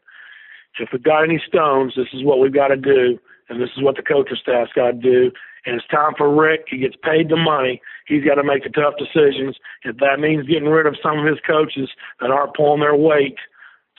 [0.79, 3.19] If we've got any stones, this is what we've got to do,
[3.49, 5.33] and this is what the coaching staff's got to do.
[5.65, 6.69] And it's time for Richt.
[6.71, 7.81] He gets paid the money.
[8.07, 9.57] He's got to make the tough decisions.
[9.83, 13.37] If that means getting rid of some of his coaches that aren't pulling their weight,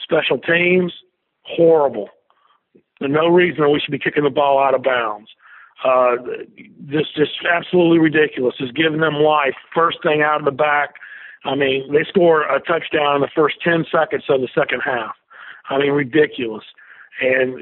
[0.02, 0.94] special teams,
[1.44, 2.08] horrible.
[3.02, 5.30] There's no reason we should be kicking the ball out of bounds.
[5.84, 6.16] Uh,
[6.88, 8.56] just, just absolutely ridiculous.
[8.58, 9.56] Just giving them life.
[9.76, 10.96] First thing out of the back.
[11.48, 15.16] I mean, they score a touchdown in the first 10 seconds of the second half.
[15.70, 16.66] I mean, ridiculous.
[17.22, 17.58] And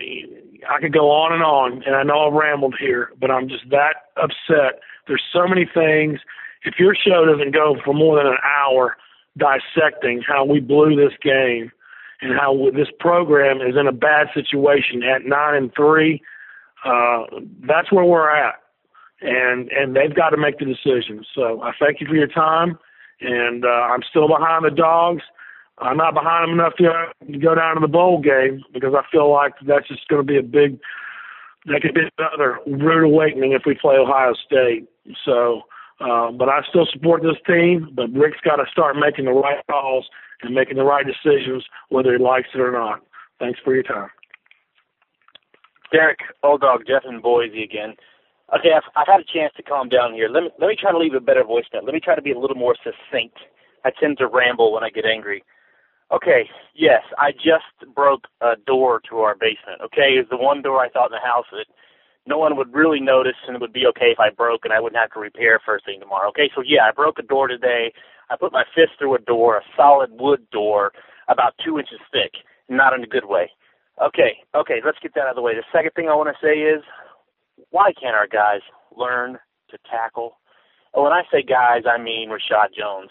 [0.68, 3.70] I could go on and on, and I know I've rambled here, but I'm just
[3.70, 4.82] that upset.
[5.08, 6.20] There's so many things.
[6.64, 8.98] If your show doesn't go for more than an hour
[9.38, 11.72] dissecting how we blew this game
[12.22, 16.24] and how this program is in a bad situation at nine and three,
[16.84, 17.26] uh,
[17.68, 18.56] that's where we're at.
[19.22, 21.24] And and they've got to make the decision.
[21.36, 22.80] So I thank you for your time,
[23.22, 25.24] and uh, I'm still behind the dogs.
[25.80, 29.32] I'm not behind them enough to go down to the bowl game because I feel
[29.32, 30.80] like that's just going to be a big.
[31.66, 34.88] That could be another rude awakening if we play Ohio State.
[35.26, 35.62] So,
[36.00, 37.90] uh, but I still support this team.
[37.94, 40.08] But Richt's got to start making the right calls
[40.42, 43.02] and making the right decisions, whether he likes it or not.
[43.40, 44.10] Thanks for your time.
[45.92, 47.96] Derek, old dog, Jeff in Boise again.
[48.54, 50.30] Okay, I've, I've had a chance to calm down here.
[50.30, 51.84] Let me let me try to leave a better voice note.
[51.84, 53.38] Let me try to be a little more succinct.
[53.84, 55.44] I tend to ramble when I get angry.
[56.14, 59.82] Okay, yes, I just broke a door to our basement.
[59.84, 61.66] Okay, it's the one door I thought in the house that
[62.28, 64.80] no one would really notice and it would be okay if I broke and I
[64.80, 66.30] wouldn't have to repair first thing tomorrow.
[66.30, 67.92] Okay, so yeah, I broke a door today.
[68.30, 70.92] I put my fist through a door, a solid wood door,
[71.28, 72.34] about two inches thick,
[72.70, 73.50] not in a good way.
[74.02, 75.54] Okay, okay, let's get that out of the way.
[75.56, 76.84] The second thing I want to say is,
[77.76, 78.62] why can't our guys
[78.96, 79.38] learn
[79.70, 80.38] to tackle?
[80.94, 83.10] And when I say guys, I mean Reshad Jones.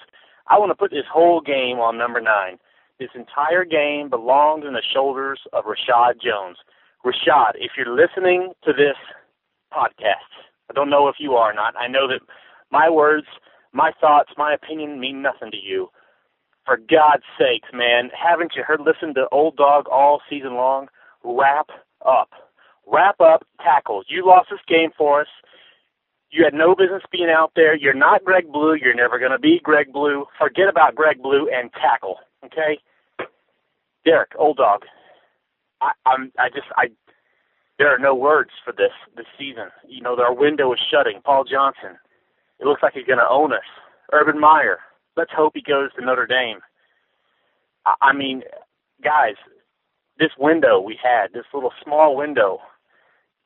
[0.48, 2.56] I want to put this whole game on number nine.
[2.98, 6.56] This entire game belongs in the shoulders of Reshad Jones.
[7.04, 8.96] Reshad, if you're listening to this
[9.70, 10.32] podcast,
[10.70, 11.76] I don't know if you are or not.
[11.76, 12.20] I know that
[12.70, 13.26] my words,
[13.74, 15.88] my thoughts, my opinion mean nothing to you.
[16.64, 20.88] For God's sakes, man, haven't you heard listen to Old Dog all season long?
[21.22, 21.68] Wrap
[22.06, 22.30] up.
[22.86, 24.06] Wrap up tackles.
[24.08, 25.28] You lost this game for us.
[26.30, 27.76] You had no business being out there.
[27.76, 28.74] You're not Greg Blue.
[28.74, 30.26] You're never going to be Greg Blue.
[30.38, 32.16] Forget about Greg Blue and tackle.
[32.44, 32.78] Okay,
[34.04, 34.82] Derek, old dog.
[35.80, 36.32] I, I'm.
[36.38, 36.66] I just.
[36.76, 36.88] I.
[37.78, 39.68] There are no words for this this season.
[39.88, 41.20] You know, our window is shutting.
[41.24, 41.98] Paul Johnson.
[42.60, 43.66] It looks like he's going to own us.
[44.12, 44.78] Urban Meyer.
[45.16, 46.58] Let's hope he goes to Notre Dame.
[47.86, 48.42] I, I mean,
[49.02, 49.34] guys,
[50.18, 52.60] this window we had, this little small window,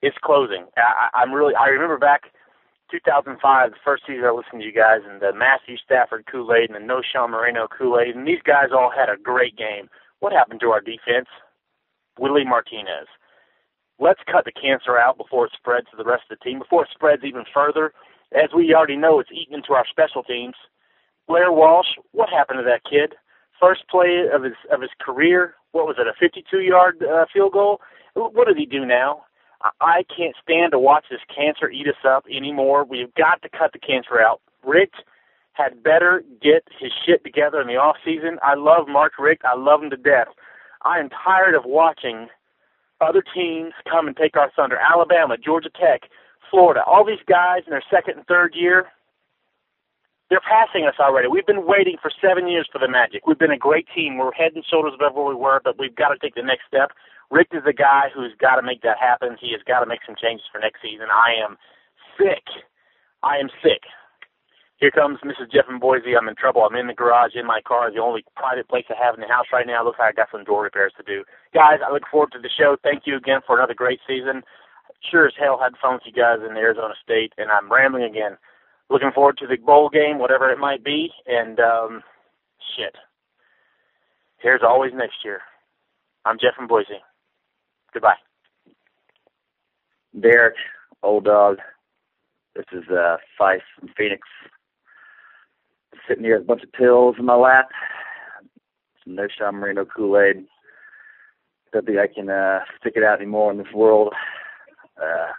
[0.02, 0.66] is closing.
[0.76, 1.54] I, I'm really.
[1.54, 2.22] I remember back
[2.90, 6.70] 2005, the first season I listened to you guys, and the Matthew Stafford Kool Aid
[6.70, 9.88] and the Knowshon Moreno Kool Aid, and these guys all had a great game.
[10.20, 11.28] What happened to our defense?
[12.18, 13.06] Willie Martinez.
[14.00, 16.84] Let's cut the cancer out before it spreads to the rest of the team, before
[16.84, 17.92] it spreads even further.
[18.32, 20.54] As we already know, it's eaten into our special teams.
[21.26, 23.14] Blair Walsh, what happened to that kid?
[23.60, 25.54] First play of his of his career.
[25.72, 26.06] What was it?
[26.06, 27.80] A 52-yard uh, field goal.
[28.14, 29.24] What did he do now?
[29.80, 32.84] I can't stand to watch this cancer eat us up anymore.
[32.84, 34.40] We've got to cut the cancer out.
[34.64, 34.94] Richt
[35.52, 38.38] had better get his shit together in the off season.
[38.42, 39.42] I love Mark Richt.
[39.44, 40.28] I love him to death.
[40.82, 42.28] I am tired of watching
[43.00, 44.78] other teams come and take our thunder.
[44.78, 46.02] Alabama, Georgia Tech,
[46.50, 48.86] Florida, all these guys in their second and third year,
[50.30, 51.26] they're passing us already.
[51.26, 53.26] We've been waiting for seven years for the Magic.
[53.26, 54.18] We've been a great team.
[54.18, 56.66] We're head and shoulders above where we were, but we've got to take the next
[56.68, 56.92] step.
[57.30, 59.36] Richt is the guy who's got to make that happen.
[59.40, 61.12] He has got to make some changes for next season.
[61.12, 61.56] I am
[62.16, 62.44] sick.
[63.22, 63.84] I am sick.
[64.78, 65.50] Here comes Mrs.
[65.52, 66.14] Jeff in Boise.
[66.14, 66.62] I'm in trouble.
[66.62, 67.90] I'm in the garage in my car.
[67.90, 69.84] The only private place I have in the house right now.
[69.84, 71.24] Looks like I got some door repairs to do.
[71.52, 72.76] Guys, I look forward to the show.
[72.82, 74.42] Thank you again for another great season.
[75.10, 78.38] Sure as hell had fun with you guys in Arizona State, and I'm rambling again.
[78.88, 82.02] Looking forward to the bowl game, whatever it might be, and um,
[82.76, 82.94] shit.
[84.38, 85.40] Here's always next year.
[86.24, 87.02] I'm Jeff in Boise.
[87.92, 88.14] Goodbye.
[90.20, 90.56] Derek,
[91.02, 91.58] old dog.
[92.54, 94.26] This is uh, Fife from Phoenix
[96.08, 97.68] sitting here with a bunch of pills in my lap,
[99.04, 100.44] some Knowshon Moreno Kool-Aid.
[101.72, 104.14] Don't think I can uh, stick it out anymore in this world.
[105.00, 105.32] Uh,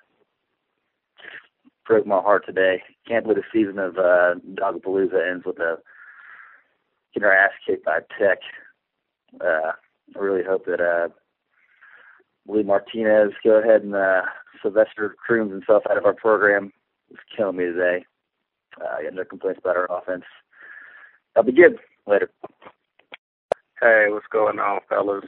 [1.88, 2.84] broke my heart today.
[3.08, 5.78] Can't believe the season of uh, Dogapalooza ends with a
[7.14, 8.38] getting our ass kicked by Tech.
[9.42, 9.72] Uh,
[10.16, 11.10] I really hope that uh,
[12.50, 14.22] Lee Martinez go ahead and uh,
[14.62, 16.74] Sylvester Crooms himself out of our program.
[17.12, 18.06] It's killing me today.
[18.82, 20.24] Uh, I no complaints about our offense.
[21.36, 21.78] I'll be good.
[22.08, 22.30] Later.
[23.80, 25.26] Hey, what's going on, fellas?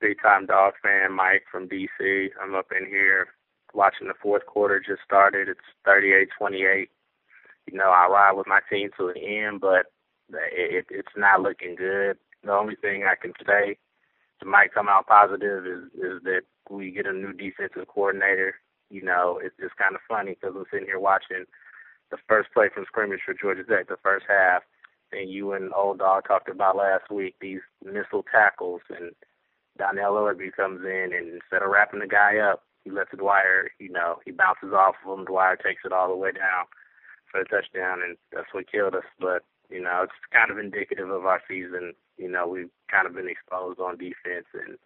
[0.00, 2.28] Big time dog fan, Mike from DC.
[2.42, 3.28] I'm up in here
[3.72, 5.48] watching the fourth quarter just started.
[5.48, 6.88] It's 38-28.
[7.70, 9.86] You know, I ride with my team to the end, but
[10.30, 12.18] it, it, it's not looking good.
[12.42, 13.78] The only thing I can say
[14.46, 18.54] might come out positive is is that we get a new defensive coordinator.
[18.90, 21.44] You know, it's just kind of funny because I'm sitting here watching
[22.10, 24.62] the first play from scrimmage for Georgia Tech, the first half,
[25.12, 29.10] and you and old dog talked about last week these missile tackles and
[29.78, 33.90] Dannell Ellerbe comes in and instead of wrapping the guy up, he lets Dwyer, you
[33.90, 36.66] know, he bounces off of him, Dwyer takes it all the way down
[37.30, 39.08] for the touchdown and that's what killed us.
[39.18, 41.94] But, you know, it's kind of indicative of our season.
[42.16, 44.78] You know, we've kind of been exposed on defense and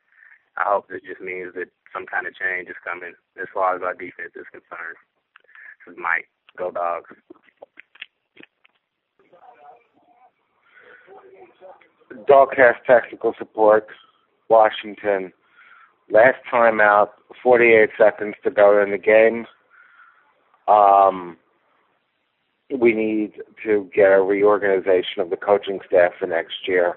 [0.56, 3.82] I hope this just means that some kind of change is coming as far as
[3.82, 4.98] our defense is concerned.
[5.86, 6.28] This is Mike.
[6.56, 7.10] Go dogs.
[12.28, 13.86] DawgCast Technical Support,
[14.48, 15.32] Washington.
[16.10, 17.12] Last time out,
[17.42, 19.46] 48 seconds to go in the game.
[20.66, 21.36] Um,
[22.76, 26.96] we need to get a reorganization of the coaching staff for next year.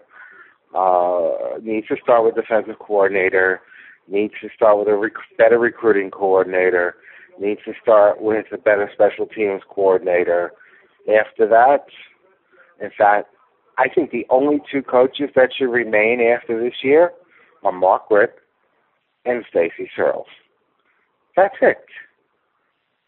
[0.76, 3.62] Uh, needs to start with defensive coordinator.
[4.08, 6.96] Needs to start with a rec- better recruiting coordinator.
[7.40, 10.54] Needs to start with a better special teams coordinator.
[11.08, 11.86] After that,
[12.82, 13.30] in fact,
[13.78, 17.12] I think the only two coaches that should remain after this year
[17.64, 18.38] are Mark Richt
[19.26, 20.28] and Stacy Searles.
[21.36, 21.84] That's it.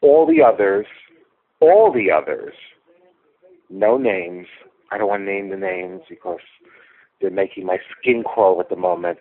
[0.01, 0.85] All the others,
[1.59, 2.53] all the others,
[3.69, 4.47] no names.
[4.91, 6.39] I don't want to name the names because
[7.23, 9.17] they're making my skin crawl at the moment.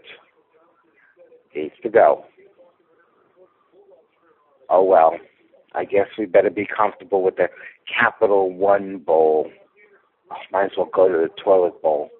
[1.55, 2.25] Needs to go.
[4.69, 5.17] Oh well.
[5.75, 7.49] I guess we better be comfortable with the
[7.89, 9.51] Capital One Bowl.
[10.31, 12.11] Oh, might as well go to the toilet bowl.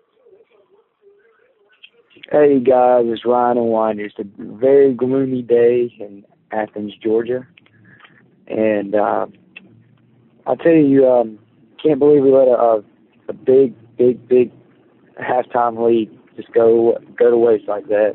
[2.31, 3.99] Hey guys, it's Ryan and Wine.
[3.99, 7.47] It's a very gloomy day in Athens, Georgia,
[8.47, 9.27] and uh,
[10.47, 11.39] I'll tell you, um,
[11.83, 12.83] can't believe we let a,
[13.29, 14.51] a big, big, big
[15.21, 18.13] halftime lead just go go to waste like that.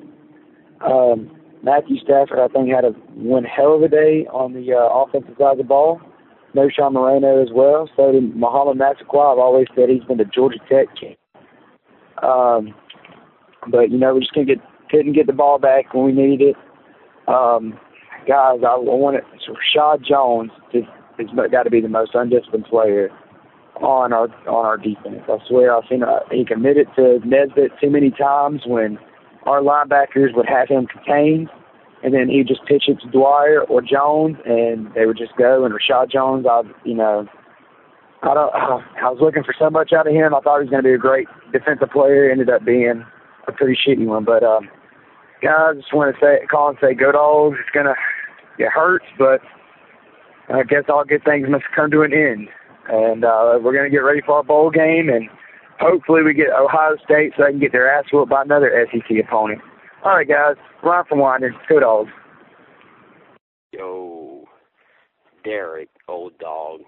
[0.86, 1.32] Um,
[1.64, 5.36] Matthew Stafford, I think, had a one hell of a day on the uh, offensive
[5.38, 6.02] side of the ball.
[6.56, 7.90] Knowshon Moreno as well.
[7.96, 9.34] So did Mohamed Massaquoi.
[9.34, 11.16] I've always said he's been the Georgia Tech king.
[12.24, 12.74] Um,
[13.70, 14.58] but you know, we just couldn't get
[14.90, 16.56] couldn't get the ball back when we needed it.
[17.28, 17.78] Um,
[18.28, 19.24] guys, I want it.
[19.46, 20.84] So Reshad Jones is
[21.52, 23.10] got to be the most undisciplined player
[23.82, 25.24] on our on our defense.
[25.28, 28.98] I swear, I've seen uh, he committed to Nesbitt too many times when
[29.46, 31.50] our linebackers would have him contained,
[32.04, 35.66] and then he'd just pitch it to Dwyer or Jones, and they would just go.
[35.66, 37.28] And Reshad Jones, I you know,
[38.24, 38.54] I don't.
[38.56, 40.34] I was looking for so much out of him.
[40.34, 42.30] I thought he was going to be a great defensive player.
[42.30, 43.04] Ended up being
[43.48, 44.26] a pretty shitty one.
[44.26, 44.70] But um,
[45.42, 47.58] guys, just want to say, call and say, go dogs.
[47.60, 47.96] It's gonna,
[48.58, 49.42] it hurts, but
[50.50, 52.50] I guess all good things must come to an end.
[52.90, 55.30] And uh, we're gonna get ready for our bowl game, and
[55.80, 59.18] hopefully we get Ohio State so they can get their ass whooped by another SEC
[59.26, 59.62] opponent.
[60.04, 62.12] All right, guys, Ron from Winder, go dogs.
[63.74, 64.46] Yo,
[65.44, 66.82] Derek, old dog,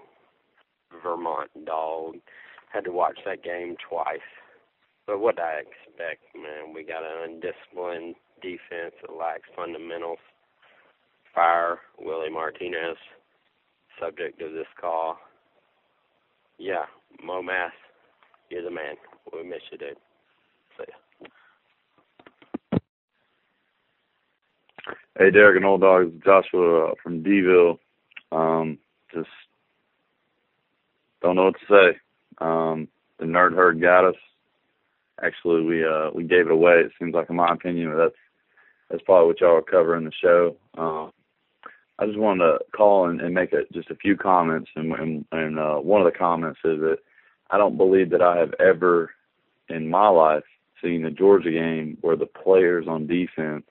[1.02, 2.16] Vermont dog.
[2.72, 4.20] Had to watch that game twice.
[5.06, 10.18] But what I expect, man, we got an undisciplined defense that lacks fundamentals.
[11.34, 12.96] Fire Willie Martinez,
[14.00, 15.18] subject of this call.
[16.60, 16.84] Yeah,
[17.24, 17.72] Mo Mass,
[18.50, 18.96] you're the man.
[19.32, 19.96] We miss you, dude.
[20.76, 20.84] See
[22.72, 22.78] ya.
[25.18, 27.80] Hey, Derek and Old Dogs, Joshua from Deville.
[28.30, 28.76] Um,
[29.14, 29.30] just
[31.22, 31.98] don't know what to say.
[32.44, 32.88] Um,
[33.18, 34.16] the nerd herd got us.
[35.22, 36.80] Actually, we uh, we gave it away.
[36.80, 38.14] It seems like, in my opinion, that's
[38.90, 40.56] that's probably what y'all are covering the show.
[40.76, 41.12] Um,
[42.00, 45.24] I just wanted to call and, and make a, just a few comments, and, and,
[45.32, 46.98] and uh, one of the comments is that
[47.50, 49.10] I don't believe that I have ever
[49.68, 50.44] in my life
[50.82, 53.66] seen a Georgia game where the players on defense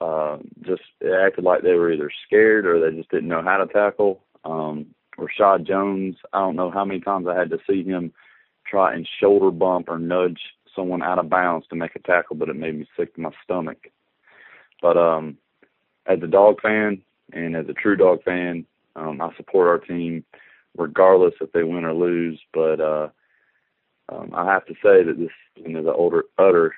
[0.00, 3.66] uh, just acted like they were either scared or they just didn't know how to
[3.66, 4.22] tackle.
[4.44, 4.86] Um,
[5.18, 8.12] Reshad Jones, I don't know how many times I had to see him
[8.66, 10.40] try and shoulder bump or nudge
[10.76, 13.30] someone out of bounds to make a tackle, but it made me sick to my
[13.44, 13.88] stomach.
[14.80, 15.36] But um,
[16.06, 17.00] as a dog fan
[17.32, 20.24] and as a true dog fan, um, I support our team
[20.76, 22.40] regardless if they win or lose.
[22.52, 23.08] But uh,
[24.08, 26.74] um, I have to say that this is an utter, utter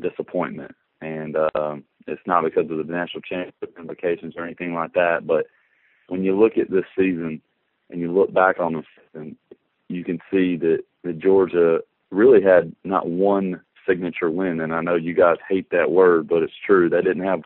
[0.00, 5.26] disappointment, and um, it's not because of the national championship implications or anything like that.
[5.26, 5.46] But
[6.08, 7.40] when you look at this season
[7.90, 9.36] and you look back on the season,
[9.88, 14.60] you can see that, that Georgia really had not one signature win.
[14.60, 16.88] And I know you guys hate that word, but it's true.
[16.88, 17.42] They didn't have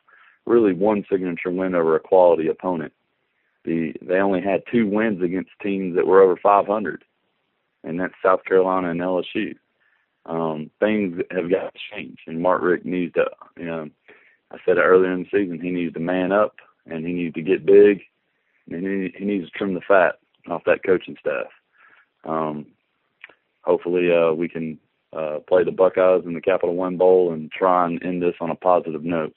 [0.49, 2.93] really one signature win over a quality opponent.
[3.65, 7.05] The they only had two wins against teams that were over 500,
[7.85, 9.55] and that's South Carolina and LSU.
[10.27, 13.27] Um, things have got to change, and Mark Richt needs to.
[13.57, 13.91] You know,
[14.53, 15.61] I said earlier in the season.
[15.61, 18.03] He needs to man up, and he needs to get big,
[18.71, 20.19] and he, he needs to trim the fat
[20.51, 21.47] off that coaching staff.
[22.25, 22.67] Um,
[23.63, 24.79] hopefully, uh, we can
[25.13, 28.51] uh, play the Buckeyes in the Capital One Bowl and try and end this on
[28.51, 29.35] a positive note.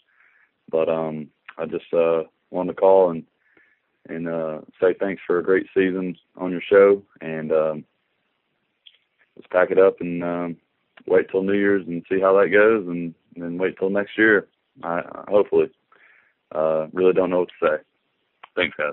[0.72, 3.24] But um, I just uh, wanted to call and
[4.10, 7.86] and uh, say thanks for a great season on your show, and um,
[9.36, 10.58] let's pack it up and um,
[11.08, 14.48] wait till New Year's and see how that goes, and, then wait till next year.
[14.84, 15.72] I, hopefully,
[16.54, 17.84] uh, really don't know what to say.
[18.56, 18.92] Thanks, guys.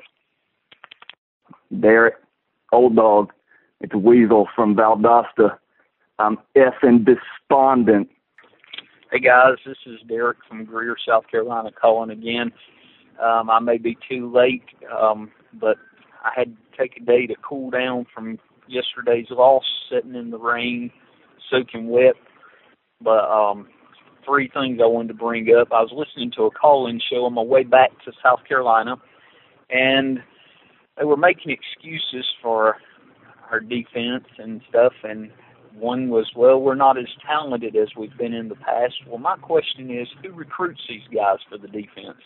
[1.80, 2.14] Derek,
[2.70, 3.32] old dog,
[3.80, 5.58] it's Weasel from Valdosta.
[6.20, 8.10] I'm effing despondent
[9.10, 12.52] Hey guys, this is Derek from Greer, South Carolina, calling again.
[13.18, 15.78] Um, I may be too late, um, but
[16.22, 18.38] I had to take a day to cool down from
[18.68, 20.90] yesterday's loss, sitting in the rain,
[21.50, 22.16] soaking wet.
[23.00, 23.68] But um,
[24.26, 25.68] three things I wanted to bring up.
[25.72, 28.96] I was listening to a call-in show on my way back to South Carolina,
[29.70, 30.18] and
[30.98, 32.76] they were making excuses for
[33.50, 35.30] our defense and stuff, and
[35.78, 38.94] one was, well, we're not as talented as we've been in the past.
[39.06, 42.18] Well, my question is, who recruits these guys for the defense?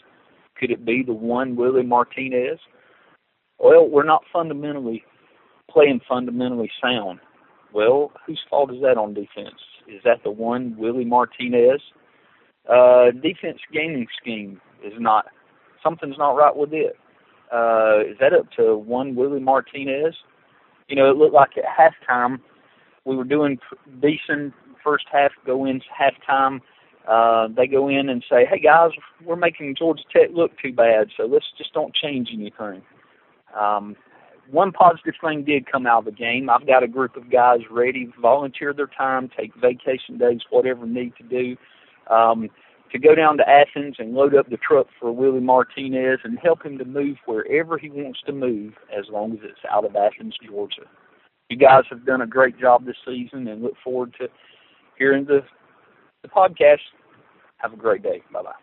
[0.57, 2.59] Could it be the one Willie Martinez?
[3.59, 5.05] Well, we're not fundamentally
[5.71, 7.21] playing fundamentally sound.
[7.73, 9.59] Well, whose fault is that on defense?
[9.89, 11.81] Is that the one Willie Martinez?
[12.69, 15.27] Uh, defense gaming scheme is not
[15.83, 16.97] something's not right with it.
[17.53, 20.15] Uh, is that up to one Willie Martinez?
[20.89, 22.39] You know, it looked like at halftime
[23.05, 23.59] we were doing
[24.01, 26.61] decent first half go in halftime.
[27.09, 28.91] Uh, they go in and say, "Hey guys,
[29.25, 32.83] we're making Georgia Tech look too bad, so let's just don't change anything."
[33.59, 33.97] Um,
[34.51, 36.49] one positive thing did come out of the game.
[36.51, 41.15] I've got a group of guys ready volunteer their time, take vacation days, whatever need
[41.17, 41.57] to do,
[42.13, 42.51] um,
[42.93, 46.65] to go down to Athens and load up the truck for Willie Martinez and help
[46.65, 50.37] him to move wherever he wants to move, as long as it's out of Athens,
[50.47, 50.87] Georgia
[51.53, 54.27] you guys have done a great job this season and look forward to
[54.99, 55.41] hearing the,
[56.23, 56.79] the podcast.
[57.59, 58.23] Have a great day.
[58.33, 58.62] Bye bye.